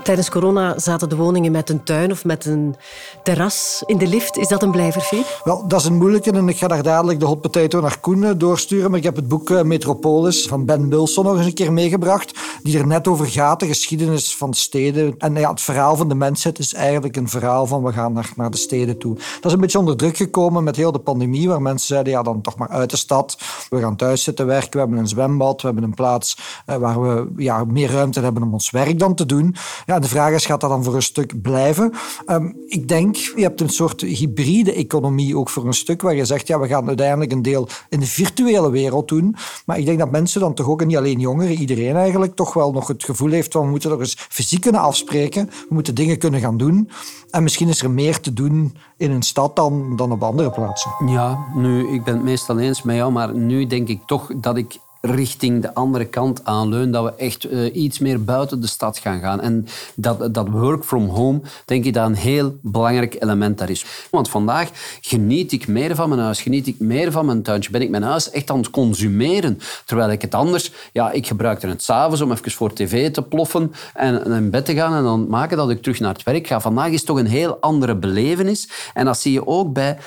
Tijdens 0.02 0.30
corona 0.30 0.78
zaten 0.78 1.08
de 1.08 1.16
woningen 1.16 1.52
met 1.52 1.70
een 1.70 1.84
tuin 1.84 2.10
of 2.10 2.24
met 2.24 2.44
een 2.44 2.76
terras 3.22 3.82
in 3.86 3.98
de 3.98 4.06
lift. 4.06 4.36
Is 4.36 4.48
dat 4.48 4.62
een 4.62 4.70
blijver, 4.70 5.24
Wel, 5.44 5.68
dat 5.68 5.80
is 5.80 5.86
een 5.86 5.96
moeilijke 5.96 6.30
en 6.32 6.48
ik 6.48 6.58
ga 6.58 6.68
daar 6.68 6.82
dadelijk 6.82 7.20
de 7.20 7.26
hot 7.26 7.40
potato 7.40 7.80
naar 7.80 8.00
Koen 8.00 8.24
eh, 8.24 8.30
doorsturen. 8.36 8.90
Maar 8.90 8.98
ik 8.98 9.04
heb 9.04 9.16
het 9.16 9.28
boek 9.28 9.50
eh, 9.50 9.62
Metropolis 9.62 10.46
van 10.46 10.64
Ben 10.64 10.88
Bilson 10.88 11.24
nog 11.24 11.36
eens 11.36 11.46
een 11.46 11.54
keer 11.54 11.72
meegebracht, 11.72 12.38
die 12.62 12.78
er 12.78 12.86
net 12.86 13.08
over 13.08 13.26
gaat, 13.26 13.60
de 13.60 13.66
geschiedenis 13.66 14.36
van 14.36 14.54
steden. 14.54 15.14
En 15.18 15.34
ja, 15.34 15.50
het 15.50 15.60
verhaal 15.60 15.96
van 15.96 16.08
de 16.08 16.14
mensheid 16.14 16.58
is 16.58 16.74
eigenlijk 16.74 17.16
een 17.16 17.28
verhaal 17.28 17.66
van 17.66 17.82
we 17.82 17.92
gaan 17.92 18.12
naar, 18.12 18.32
naar 18.36 18.50
de 18.50 18.56
steden 18.56 18.98
toe. 18.98 19.14
Dat 19.14 19.44
is 19.44 19.52
een 19.52 19.60
beetje 19.60 19.78
onder 19.78 19.96
druk 19.96 20.16
gekomen 20.16 20.64
met 20.64 20.76
heel 20.76 20.92
de 20.92 20.98
pandemie, 20.98 21.48
waar 21.48 21.62
mensen 21.62 21.86
zeiden, 21.86 22.12
ja, 22.12 22.22
dan 22.22 22.40
toch 22.40 22.56
maar 22.56 22.68
uit 22.68 22.90
de 22.90 22.96
stad. 22.96 23.38
We 23.68 23.80
gaan 23.80 23.96
thuis 23.96 24.22
zitten 24.22 24.46
werken, 24.46 24.72
we 24.72 24.78
hebben 24.78 24.98
een 24.98 25.08
zwembad, 25.08 25.60
we 25.60 25.66
hebben 25.66 25.84
een 25.84 25.94
plaats 25.94 26.36
eh, 26.66 26.76
waar 26.76 27.02
we 27.02 27.32
ja, 27.36 27.64
meer 27.64 27.90
ruimte 27.90 28.20
hebben 28.20 28.42
om 28.42 28.52
ons 28.52 28.70
werk 28.70 28.98
dan 28.98 29.14
te 29.14 29.26
doen. 29.26 29.56
Ja, 29.86 29.98
de 29.98 30.08
vraag 30.08 30.32
is, 30.32 30.46
gaat 30.46 30.60
dat 30.60 30.70
dan 30.70 30.84
voor 30.84 30.94
een 30.94 31.02
stuk 31.02 31.42
blijven? 31.42 31.92
Um, 32.26 32.56
ik 32.66 32.88
denk, 32.88 33.16
je 33.16 33.42
hebt 33.42 33.60
een 33.60 33.68
soort 33.68 34.00
hybride 34.00 34.72
economie 34.72 35.36
ook 35.36 35.48
voor 35.48 35.66
een 35.66 35.72
stuk, 35.72 36.02
waar 36.02 36.14
je 36.14 36.24
zegt, 36.24 36.46
ja, 36.46 36.58
we 36.58 36.66
gaan 36.66 36.86
uiteindelijk 36.86 37.32
een 37.32 37.42
deel 37.42 37.68
in 37.88 38.00
de 38.00 38.06
virtuele 38.06 38.70
wereld 38.70 39.08
doen. 39.08 39.36
Maar 39.66 39.78
ik 39.78 39.86
denk 39.86 39.98
dat 39.98 40.10
mensen 40.10 40.40
dan 40.40 40.54
toch 40.54 40.68
ook, 40.68 40.80
en 40.80 40.86
niet 40.86 40.96
alleen 40.96 41.20
jongeren, 41.20 41.54
iedereen 41.54 41.96
eigenlijk, 41.96 42.34
toch 42.34 42.54
wel 42.54 42.72
nog 42.72 42.88
het 42.88 43.04
gevoel 43.04 43.30
heeft 43.30 43.52
van 43.52 43.64
we 43.64 43.70
moeten 43.70 43.90
nog 43.90 44.00
eens 44.00 44.16
fysiek 44.28 44.60
kunnen 44.60 44.80
afspreken, 44.80 45.46
we 45.46 45.74
moeten 45.74 45.94
dingen 45.94 46.18
kunnen 46.18 46.40
gaan 46.40 46.56
doen. 46.56 46.90
En 47.30 47.42
misschien 47.42 47.68
is 47.68 47.82
er 47.82 47.90
meer 47.90 48.20
te 48.20 48.32
doen 48.32 48.76
in 48.96 49.10
een 49.10 49.22
stad 49.22 49.56
dan, 49.56 49.96
dan 49.96 50.12
op 50.12 50.22
andere 50.22 50.50
plaatsen. 50.50 50.90
Ja, 51.06 51.38
nu, 51.54 51.88
ik 51.88 52.04
ben 52.04 52.14
het 52.14 52.22
meestal 52.22 52.58
eens 52.58 52.82
met 52.82 52.96
jou, 52.96 53.12
maar 53.12 53.34
nu 53.34 53.66
denk 53.66 53.88
ik 53.88 54.00
toch 54.06 54.30
dat 54.36 54.56
ik 54.56 54.78
richting 55.04 55.62
de 55.62 55.74
andere 55.74 56.04
kant 56.04 56.44
aanleun, 56.44 56.90
dat 56.90 57.04
we 57.04 57.14
echt 57.14 57.44
uh, 57.44 57.74
iets 57.74 57.98
meer 57.98 58.24
buiten 58.24 58.60
de 58.60 58.66
stad 58.66 58.98
gaan 58.98 59.20
gaan. 59.20 59.40
En 59.40 59.66
dat, 59.94 60.34
dat 60.34 60.48
work 60.48 60.84
from 60.84 61.08
home, 61.08 61.40
denk 61.64 61.84
ik 61.84 61.94
dat 61.94 62.06
een 62.06 62.14
heel 62.14 62.58
belangrijk 62.60 63.16
element 63.22 63.58
daar 63.58 63.70
is. 63.70 63.84
Want 64.10 64.28
vandaag 64.28 64.70
geniet 65.00 65.52
ik 65.52 65.66
meer 65.66 65.94
van 65.94 66.08
mijn 66.08 66.20
huis, 66.20 66.42
geniet 66.42 66.66
ik 66.66 66.78
meer 66.78 67.12
van 67.12 67.26
mijn 67.26 67.42
tuintje, 67.42 67.70
ben 67.70 67.82
ik 67.82 67.90
mijn 67.90 68.02
huis 68.02 68.30
echt 68.30 68.50
aan 68.50 68.58
het 68.58 68.70
consumeren. 68.70 69.58
Terwijl 69.84 70.10
ik 70.10 70.22
het 70.22 70.34
anders, 70.34 70.72
ja, 70.92 71.10
ik 71.10 71.26
gebruikte 71.26 71.66
het 71.66 71.82
s'avonds 71.82 72.20
om 72.20 72.32
even 72.32 72.50
voor 72.50 72.72
tv 72.72 73.10
te 73.10 73.22
ploffen 73.22 73.72
en, 73.94 74.24
in 74.26 74.50
bed 74.50 74.64
te 74.64 74.74
gaan 74.74 74.94
en 74.94 75.02
dan 75.02 75.28
maken 75.28 75.56
dat 75.56 75.70
ik 75.70 75.82
terug 75.82 76.00
naar 76.00 76.12
het 76.12 76.22
werk 76.22 76.46
ga. 76.46 76.60
Vandaag 76.60 76.90
is 76.90 77.04
toch 77.04 77.18
een 77.18 77.26
heel 77.26 77.56
andere 77.60 77.96
belevenis. 77.96 78.68
En 78.94 79.04
dat 79.04 79.18
zie 79.18 79.32
je 79.32 79.46
ook 79.46 79.72
bij 79.72 79.98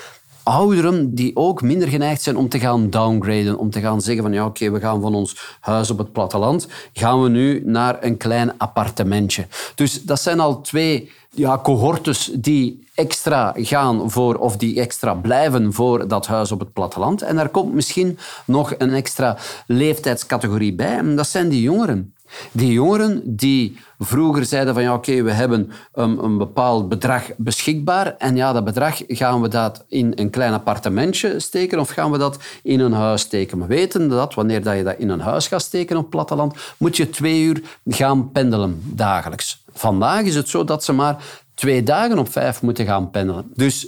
ouderen 0.45 1.15
die 1.15 1.35
ook 1.35 1.61
minder 1.61 1.87
geneigd 1.87 2.21
zijn 2.21 2.37
om 2.37 2.49
te 2.49 2.59
gaan 2.59 2.89
downgraden, 2.89 3.57
om 3.57 3.69
te 3.69 3.79
gaan 3.79 4.01
zeggen 4.01 4.23
van 4.23 4.33
ja, 4.33 4.45
oké, 4.45 4.71
we 4.71 4.79
gaan 4.79 5.01
van 5.01 5.15
ons 5.15 5.57
huis 5.59 5.91
op 5.91 5.97
het 5.97 6.11
platteland, 6.11 6.67
gaan 6.93 7.23
we 7.23 7.29
nu 7.29 7.61
naar 7.65 8.03
een 8.03 8.17
klein 8.17 8.57
appartementje. 8.57 9.47
Dus 9.75 10.03
dat 10.03 10.21
zijn 10.21 10.39
al 10.39 10.61
twee 10.61 11.11
ja, 11.29 11.59
cohortes 11.63 12.31
die 12.33 12.87
extra 12.95 13.53
gaan 13.57 14.11
voor, 14.11 14.35
of 14.35 14.57
die 14.57 14.79
extra 14.79 15.13
blijven 15.13 15.73
voor 15.73 16.07
dat 16.07 16.27
huis 16.27 16.51
op 16.51 16.59
het 16.59 16.73
platteland. 16.73 17.21
En 17.21 17.35
daar 17.35 17.49
komt 17.49 17.73
misschien 17.73 18.17
nog 18.45 18.73
een 18.77 18.93
extra 18.93 19.37
leeftijdscategorie 19.67 20.75
bij. 20.75 20.97
En 20.97 21.15
dat 21.15 21.27
zijn 21.27 21.49
die 21.49 21.61
jongeren. 21.61 22.14
Die 22.51 22.71
jongeren 22.71 23.21
die 23.25 23.77
vroeger 23.99 24.45
zeiden 24.45 24.73
van 24.73 24.83
ja 24.83 24.93
oké, 24.93 25.21
we 25.23 25.31
hebben 25.31 25.71
een, 25.93 26.23
een, 26.23 26.37
bepaald 26.37 26.89
bedrag 26.89 27.23
beschikbaar 27.37 28.15
en 28.17 28.35
ja, 28.35 28.53
dat 28.53 28.63
bedrag 28.63 29.01
gaan 29.07 29.41
we 29.41 29.47
dat 29.47 29.85
in 29.87 30.11
een 30.15 30.29
klein 30.29 30.53
appartementje 30.53 31.39
steken 31.39 31.79
of 31.79 31.89
gaan 31.89 32.11
we 32.11 32.17
dat 32.17 32.39
in 32.63 32.79
een 32.79 32.93
huis 32.93 33.21
steken. 33.21 33.59
We 33.59 33.65
weten 33.65 34.09
dat 34.09 34.33
wanneer 34.33 34.63
dat 34.63 34.77
je 34.77 34.83
dat 34.83 34.97
in 34.97 35.09
een 35.09 35.19
huis 35.19 35.47
gaat 35.47 35.61
steken 35.61 35.95
op 35.95 36.01
het 36.01 36.11
platteland, 36.11 36.55
moet 36.77 36.97
je 36.97 37.09
twee 37.09 37.41
uur 37.41 37.61
gaan 37.85 38.31
pendelen 38.31 38.81
dagelijks. 38.83 39.63
Vandaag 39.73 40.21
is 40.21 40.35
het 40.35 40.49
zo 40.49 40.63
dat 40.63 40.83
ze 40.83 40.93
maar 40.93 41.23
twee 41.53 41.83
dagen 41.83 42.19
op 42.19 42.31
vijf 42.31 42.61
moeten 42.61 42.85
gaan 42.85 43.11
pendelen. 43.11 43.51
Dus 43.53 43.87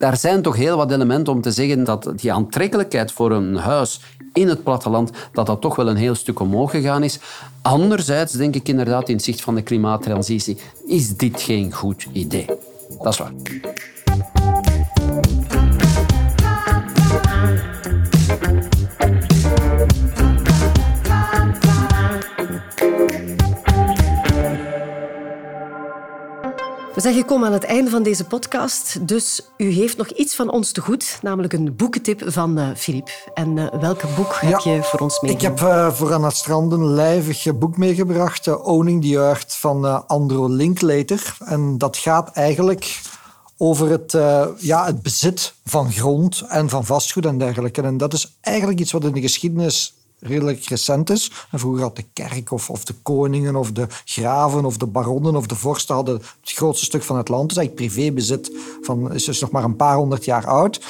daar 0.00 0.16
zijn 0.16 0.42
toch 0.42 0.56
heel 0.56 0.76
wat 0.76 0.90
elementen 0.90 1.32
om 1.32 1.40
te 1.40 1.52
zeggen 1.52 1.84
dat 1.84 2.12
die 2.16 2.32
aantrekkelijkheid 2.32 3.12
voor 3.12 3.32
een 3.32 3.56
huis 3.56 4.00
in 4.32 4.48
het 4.48 4.62
platteland, 4.62 5.10
dat 5.32 5.46
dat 5.46 5.60
toch 5.60 5.76
wel 5.76 5.88
een 5.88 5.96
heel 5.96 6.14
stuk 6.14 6.40
omhoog 6.40 6.70
gegaan 6.70 7.02
is. 7.02 7.18
Anderzijds 7.62 8.32
denk 8.32 8.54
ik 8.54 8.68
inderdaad 8.68 9.08
in 9.08 9.20
zicht 9.20 9.40
van 9.40 9.54
de 9.54 9.62
klimaattransitie, 9.62 10.58
is 10.86 11.16
dit 11.16 11.42
geen 11.42 11.72
goed 11.72 12.06
idee. 12.12 12.46
Dat 13.02 13.12
is 13.12 13.18
waar. 13.18 13.32
We 27.00 27.06
zijn 27.06 27.18
gekomen 27.18 27.46
aan 27.46 27.52
het 27.52 27.64
einde 27.64 27.90
van 27.90 28.02
deze 28.02 28.24
podcast, 28.24 29.08
dus 29.08 29.40
u 29.56 29.70
heeft 29.70 29.96
nog 29.96 30.08
iets 30.08 30.34
van 30.34 30.50
ons 30.50 30.72
te 30.72 30.80
goed, 30.80 31.18
namelijk 31.22 31.52
een 31.52 31.76
boekentip 31.76 32.22
van 32.26 32.58
uh, 32.58 32.68
Filip. 32.76 33.10
En 33.34 33.56
uh, 33.56 33.66
welk 33.80 34.00
boek 34.16 34.36
heb 34.40 34.58
je 34.58 34.82
voor 34.82 35.00
ons 35.00 35.20
meegebracht? 35.20 35.58
Ik 35.58 35.62
heb 35.62 35.68
uh, 35.68 35.92
voor 35.92 36.12
aan 36.12 36.24
het 36.24 36.36
strand 36.36 36.72
een 36.72 36.86
lijvig 36.86 37.58
boek 37.58 37.76
meegebracht, 37.76 38.62
Owning 38.62 39.02
the 39.02 39.16
Earth 39.16 39.54
van 39.54 40.08
Andro 40.08 40.48
Linklater. 40.48 41.36
En 41.44 41.78
dat 41.78 41.96
gaat 41.96 42.30
eigenlijk 42.32 43.00
over 43.56 43.90
het, 43.90 44.12
ja, 44.58 44.84
het 44.86 45.02
bezit 45.02 45.54
van 45.64 45.92
grond 45.92 46.44
en 46.48 46.68
van 46.68 46.84
vastgoed 46.84 47.26
en 47.26 47.38
dergelijke. 47.38 47.82
En 47.82 47.96
dat 47.96 48.12
is 48.12 48.36
eigenlijk 48.40 48.80
iets 48.80 48.92
wat 48.92 49.04
in 49.04 49.12
de 49.12 49.20
geschiedenis 49.20 49.94
redelijk 50.20 50.64
recent 50.64 51.10
is. 51.10 51.32
En 51.50 51.58
vroeger 51.58 51.82
had 51.82 51.96
de 51.96 52.04
kerk 52.12 52.52
of, 52.52 52.70
of 52.70 52.84
de 52.84 52.94
koningen 53.02 53.56
of 53.56 53.72
de 53.72 53.86
graven 54.04 54.64
of 54.64 54.76
de 54.76 54.86
baronnen 54.86 55.36
of 55.36 55.46
de 55.46 55.54
vorsten 55.54 55.94
hadden 55.94 56.14
het 56.14 56.52
grootste 56.52 56.84
stuk 56.84 57.02
van 57.02 57.16
het 57.16 57.28
land. 57.28 57.48
Dus 57.48 57.58
eigenlijk 57.58 57.92
privébezit 57.92 58.50
van, 58.82 59.12
is 59.12 59.24
dus 59.24 59.40
nog 59.40 59.50
maar 59.50 59.64
een 59.64 59.76
paar 59.76 59.96
honderd 59.96 60.24
jaar 60.24 60.46
oud. 60.46 60.80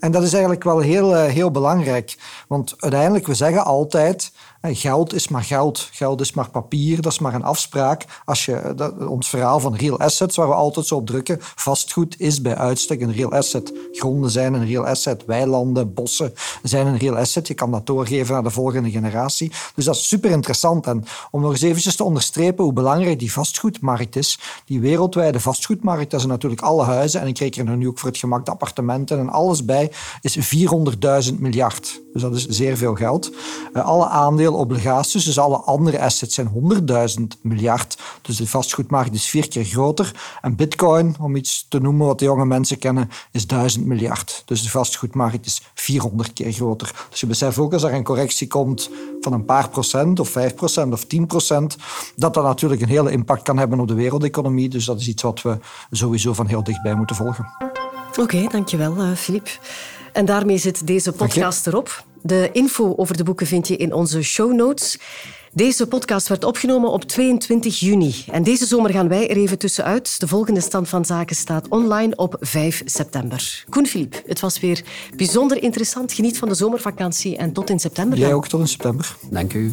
En 0.00 0.12
dat 0.12 0.22
is 0.22 0.32
eigenlijk 0.32 0.64
wel 0.64 0.78
heel, 0.78 1.16
eh, 1.16 1.32
heel 1.32 1.50
belangrijk. 1.50 2.16
Want 2.48 2.74
uiteindelijk, 2.76 3.26
we 3.26 3.34
zeggen 3.34 3.64
altijd, 3.64 4.32
Geld 4.62 5.14
is 5.14 5.28
maar 5.28 5.42
geld. 5.42 5.88
Geld 5.92 6.20
is 6.20 6.32
maar 6.32 6.50
papier. 6.50 7.00
Dat 7.00 7.12
is 7.12 7.18
maar 7.18 7.34
een 7.34 7.44
afspraak. 7.44 8.04
Als 8.24 8.44
je, 8.44 8.72
dat, 8.76 9.06
ons 9.06 9.28
verhaal 9.28 9.60
van 9.60 9.74
real 9.74 9.98
assets, 9.98 10.36
waar 10.36 10.48
we 10.48 10.54
altijd 10.54 10.86
zo 10.86 10.94
op 10.94 11.06
drukken, 11.06 11.36
vastgoed 11.40 12.20
is 12.20 12.40
bij 12.40 12.56
uitstek 12.56 13.00
een 13.00 13.12
real 13.12 13.32
asset. 13.32 13.72
Gronden 13.92 14.30
zijn 14.30 14.54
een 14.54 14.66
real 14.66 14.86
asset. 14.86 15.24
Weilanden, 15.24 15.94
bossen 15.94 16.34
zijn 16.62 16.86
een 16.86 16.96
real 16.96 17.16
asset. 17.16 17.48
Je 17.48 17.54
kan 17.54 17.70
dat 17.70 17.86
doorgeven 17.86 18.34
naar 18.34 18.42
de 18.42 18.50
volgende 18.50 18.90
generatie. 18.90 19.52
Dus 19.74 19.84
dat 19.84 19.94
is 19.94 20.08
super 20.08 20.30
interessant. 20.30 20.86
En 20.86 21.04
om 21.30 21.40
nog 21.40 21.50
eens 21.50 21.62
eventjes 21.62 21.96
te 21.96 22.04
onderstrepen 22.04 22.64
hoe 22.64 22.72
belangrijk 22.72 23.18
die 23.18 23.32
vastgoedmarkt 23.32 24.16
is. 24.16 24.38
Die 24.64 24.80
wereldwijde 24.80 25.40
vastgoedmarkt, 25.40 26.10
dat 26.10 26.20
zijn 26.20 26.32
natuurlijk 26.32 26.62
alle 26.62 26.84
huizen. 26.84 27.20
En 27.20 27.26
ik 27.26 27.38
reken 27.38 27.68
er 27.68 27.76
nu 27.76 27.88
ook 27.88 27.98
voor 27.98 28.08
het 28.08 28.18
gemak 28.18 28.44
de 28.44 28.50
appartementen 28.50 29.18
en 29.18 29.28
alles 29.28 29.64
bij, 29.64 29.92
is 30.20 30.38
400.000 31.30 31.34
miljard. 31.38 32.00
Dus 32.12 32.22
dat 32.22 32.34
is 32.34 32.46
zeer 32.46 32.76
veel 32.76 32.94
geld. 32.94 33.30
Uh, 33.72 33.84
alle 33.84 34.06
aandelen, 34.06 34.49
obligaties, 34.56 35.24
dus 35.24 35.38
alle 35.38 35.56
andere 35.56 36.00
assets 36.00 36.34
zijn 36.34 36.50
100.000 37.18 37.22
miljard. 37.42 37.98
Dus 38.22 38.36
de 38.36 38.46
vastgoedmarkt 38.46 39.14
is 39.14 39.26
vier 39.26 39.48
keer 39.48 39.64
groter. 39.64 40.38
En 40.40 40.56
bitcoin, 40.56 41.16
om 41.20 41.36
iets 41.36 41.66
te 41.68 41.80
noemen 41.80 42.06
wat 42.06 42.18
de 42.18 42.24
jonge 42.24 42.46
mensen 42.46 42.78
kennen, 42.78 43.10
is 43.32 43.46
1000 43.46 43.86
miljard. 43.86 44.42
Dus 44.44 44.62
de 44.62 44.70
vastgoedmarkt 44.70 45.46
is 45.46 45.62
400 45.74 46.32
keer 46.32 46.52
groter. 46.52 47.06
Dus 47.10 47.20
je 47.20 47.26
beseft 47.26 47.58
ook 47.58 47.72
als 47.72 47.82
er 47.82 47.94
een 47.94 48.04
correctie 48.04 48.46
komt 48.46 48.90
van 49.20 49.32
een 49.32 49.44
paar 49.44 49.68
procent 49.68 50.20
of 50.20 50.28
5 50.28 50.54
procent 50.54 50.92
of 50.92 51.04
10 51.04 51.26
procent, 51.26 51.76
dat 52.16 52.34
dat 52.34 52.44
natuurlijk 52.44 52.80
een 52.80 52.88
hele 52.88 53.10
impact 53.10 53.42
kan 53.42 53.58
hebben 53.58 53.80
op 53.80 53.88
de 53.88 53.94
wereldeconomie. 53.94 54.68
Dus 54.68 54.84
dat 54.84 55.00
is 55.00 55.08
iets 55.08 55.22
wat 55.22 55.42
we 55.42 55.58
sowieso 55.90 56.32
van 56.32 56.46
heel 56.46 56.64
dichtbij 56.64 56.94
moeten 56.94 57.16
volgen. 57.16 57.46
Oké, 58.18 58.46
dankjewel, 58.48 59.14
Filip. 59.16 59.46
Eh, 59.46 59.52
en 60.12 60.24
daarmee 60.24 60.58
zit 60.58 60.86
deze 60.86 61.12
podcast 61.12 61.66
erop. 61.66 62.04
De 62.22 62.48
info 62.52 62.94
over 62.96 63.16
de 63.16 63.24
boeken 63.24 63.46
vind 63.46 63.68
je 63.68 63.76
in 63.76 63.92
onze 63.92 64.22
show 64.22 64.52
notes. 64.52 64.98
Deze 65.52 65.86
podcast 65.86 66.28
werd 66.28 66.44
opgenomen 66.44 66.90
op 66.90 67.04
22 67.04 67.80
juni. 67.80 68.14
En 68.30 68.42
deze 68.42 68.66
zomer 68.66 68.90
gaan 68.90 69.08
wij 69.08 69.28
er 69.30 69.36
even 69.36 69.58
tussenuit. 69.58 70.20
De 70.20 70.28
volgende 70.28 70.60
stand 70.60 70.88
van 70.88 71.04
zaken 71.04 71.36
staat 71.36 71.68
online 71.68 72.16
op 72.16 72.36
5 72.40 72.82
september. 72.84 73.64
Koen 73.68 73.86
Filip, 73.86 74.22
het 74.26 74.40
was 74.40 74.60
weer 74.60 74.84
bijzonder 75.16 75.62
interessant. 75.62 76.12
Geniet 76.12 76.38
van 76.38 76.48
de 76.48 76.54
zomervakantie 76.54 77.36
en 77.36 77.52
tot 77.52 77.70
in 77.70 77.80
september. 77.80 78.18
Jij 78.18 78.34
ook 78.34 78.48
tot 78.48 78.60
in 78.60 78.68
september. 78.68 79.16
Dank 79.30 79.52
u. 79.54 79.72